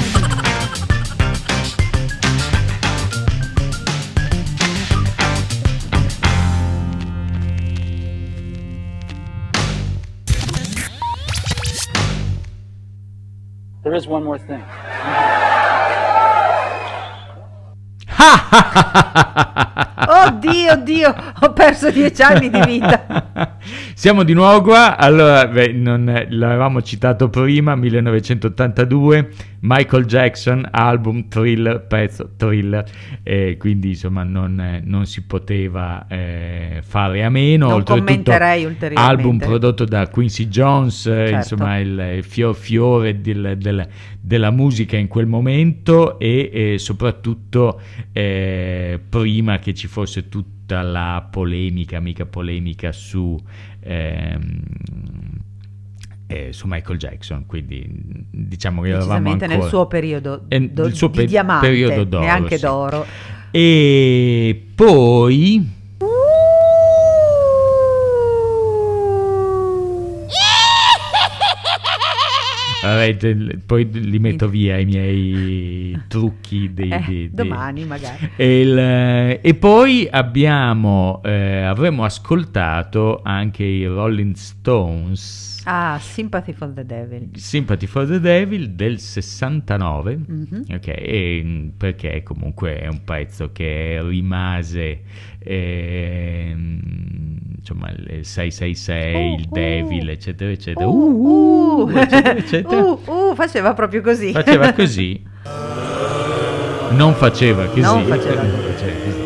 There 13.83 13.95
is 13.95 14.05
one 14.05 14.25
more 14.25 14.37
thing. 14.37 14.65
Oddio, 20.07 20.73
oddio, 20.73 21.15
ho 21.45 21.53
perso 21.53 21.91
dieci 21.91 22.21
anni 22.21 22.49
di 22.49 22.61
vita. 22.61 23.53
Siamo 24.05 24.21
di 24.21 24.33
nuovo 24.33 24.61
qua, 24.61 24.97
allora 24.97 25.47
beh, 25.47 25.71
non, 25.71 26.07
eh, 26.07 26.27
l'avevamo 26.29 26.83
citato 26.83 27.27
prima, 27.31 27.73
1982, 27.73 29.29
Michael 29.61 30.05
Jackson, 30.05 30.63
album 30.69 31.27
Thriller, 31.27 31.81
pezzo 31.87 32.33
Thriller, 32.37 32.85
e 33.23 33.57
quindi 33.57 33.87
insomma 33.89 34.21
non, 34.21 34.59
eh, 34.59 34.83
non 34.85 35.07
si 35.07 35.23
poteva 35.23 36.05
eh, 36.07 36.83
fare 36.83 37.23
a 37.23 37.29
meno. 37.31 37.65
Non 37.69 37.77
Oltretutto. 37.77 38.05
Album 39.01 39.39
prodotto 39.39 39.85
da 39.85 40.07
Quincy 40.07 40.49
Jones, 40.49 41.07
eh, 41.07 41.09
Certo. 41.09 41.35
insomma 41.37 41.79
il, 41.79 42.19
fior 42.21 42.53
fiore 42.53 43.19
del- 43.21 43.55
del- 43.57 43.87
della 44.21 44.51
musica 44.51 44.97
in 44.97 45.07
quel 45.07 45.25
momento 45.25 46.19
e 46.19 46.51
eh, 46.53 46.77
soprattutto 46.77 47.81
eh, 48.11 48.99
prima 49.09 49.57
che 49.57 49.73
ci 49.73 49.87
fosse 49.87 50.29
tutta 50.29 50.81
la 50.81 51.27
polemica, 51.29 51.99
mica 51.99 52.25
polemica 52.25 52.91
su, 52.91 53.39
ehm, 53.85 54.63
eh, 56.27 56.51
su 56.51 56.65
Michael 56.67 56.97
Jackson, 56.97 57.45
quindi 57.45 57.85
diciamo 58.31 58.81
che 58.81 58.89
eravamo 58.89 59.31
ancora... 59.31 59.55
nel 59.55 59.63
suo 59.67 59.85
periodo 59.87 60.45
Eh, 60.47 60.69
do- 60.69 60.87
il 60.87 60.95
suo 60.95 61.07
di 61.09 61.17
pe- 61.19 61.25
diamante, 61.25 61.67
periodo 61.67 62.03
d'oro, 62.03 62.23
neanche 62.23 62.57
sì. 62.57 62.63
d'oro. 62.63 63.05
E 63.51 64.65
poi... 64.75 65.83
Vabbè, 72.85 73.17
te- 73.17 73.57
poi 73.65 73.89
li 73.91 74.19
metto 74.19 74.47
via 74.47 74.77
i 74.77 74.85
miei 74.85 75.99
trucchi 76.07 76.71
dei, 76.73 76.89
Eh, 76.91 77.03
dei- 77.07 77.29
dei- 77.29 77.29
domani 77.33 77.85
magari. 77.85 78.29
E, 78.35 78.59
il- 78.61 79.39
e 79.41 79.53
poi 79.55 80.07
abbiamo 80.09 81.21
eh, 81.23 81.61
avremo 81.63 82.03
ascoltato 82.03 83.21
anche 83.23 83.63
i 83.63 83.85
Rolling 83.85 84.35
Stones 84.35 85.53
Ah, 85.67 85.97
Sympathy 85.99 86.53
for 86.53 86.71
the 86.73 86.85
Devil. 86.85 87.29
Sympathy 87.33 87.87
for 87.87 88.05
the 88.05 88.19
Devil 88.19 88.69
del 88.75 88.99
69 88.99 90.15
Mhm. 90.27 90.65
ok 90.71 91.41
mm, 91.43 91.67
perché 91.75 92.21
comunque 92.21 92.77
è 92.79 92.87
un 92.87 93.03
pezzo 93.03 93.49
che 93.51 93.99
rimase 94.03 95.01
ehm, 95.45 96.79
insomma 97.57 97.89
il 97.91 98.25
666 98.25 99.33
il 99.33 99.41
Uh, 99.41 99.49
uh. 99.49 99.53
Devil 99.53 100.09
eccetera 100.09 100.51
eccetera 100.51 100.87
Uh, 100.87 100.93
Uh, 100.93 101.89
uh, 101.89 101.97
eccetera, 101.97 102.35
eccetera. 102.37 102.81
uh, 102.81 103.01
uh, 103.05 103.35
faceva 103.35 103.73
proprio 103.73 104.01
così. 104.01 104.31
faceva 104.31 104.73
così 104.73 105.23
non 106.91 107.13
faceva 107.15 107.65
così 107.67 107.81
Non 107.81 108.05
faceva 108.05 108.41
così. 108.45 109.23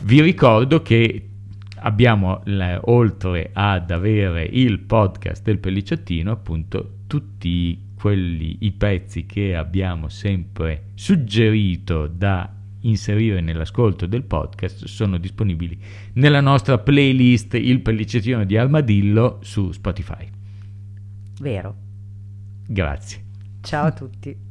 vi 0.00 0.20
ricordo 0.22 0.80
che 0.82 1.22
abbiamo 1.80 2.42
oltre 2.84 3.50
ad 3.52 3.90
avere 3.90 4.44
il 4.50 4.80
podcast 4.80 5.42
del 5.44 5.58
pellicciottino 5.58 6.30
appunto 6.30 6.92
tutti 7.06 7.78
quelli 7.98 8.58
i 8.60 8.72
pezzi 8.72 9.26
che 9.26 9.56
abbiamo 9.56 10.08
sempre 10.08 10.90
suggerito 10.94 12.06
da 12.06 12.54
inserire 12.82 13.40
nell'ascolto 13.40 14.06
del 14.06 14.22
podcast 14.22 14.84
sono 14.84 15.18
disponibili 15.18 15.76
nella 16.14 16.40
nostra 16.40 16.78
playlist 16.78 17.54
il 17.54 17.80
pellicciottino 17.80 18.44
di 18.44 18.56
Armadillo 18.56 19.38
su 19.42 19.72
Spotify 19.72 20.28
Vero. 21.40 21.76
grazie 22.66 23.26
Ciao 23.60 23.86
a 23.86 23.92
tutti. 23.92 24.47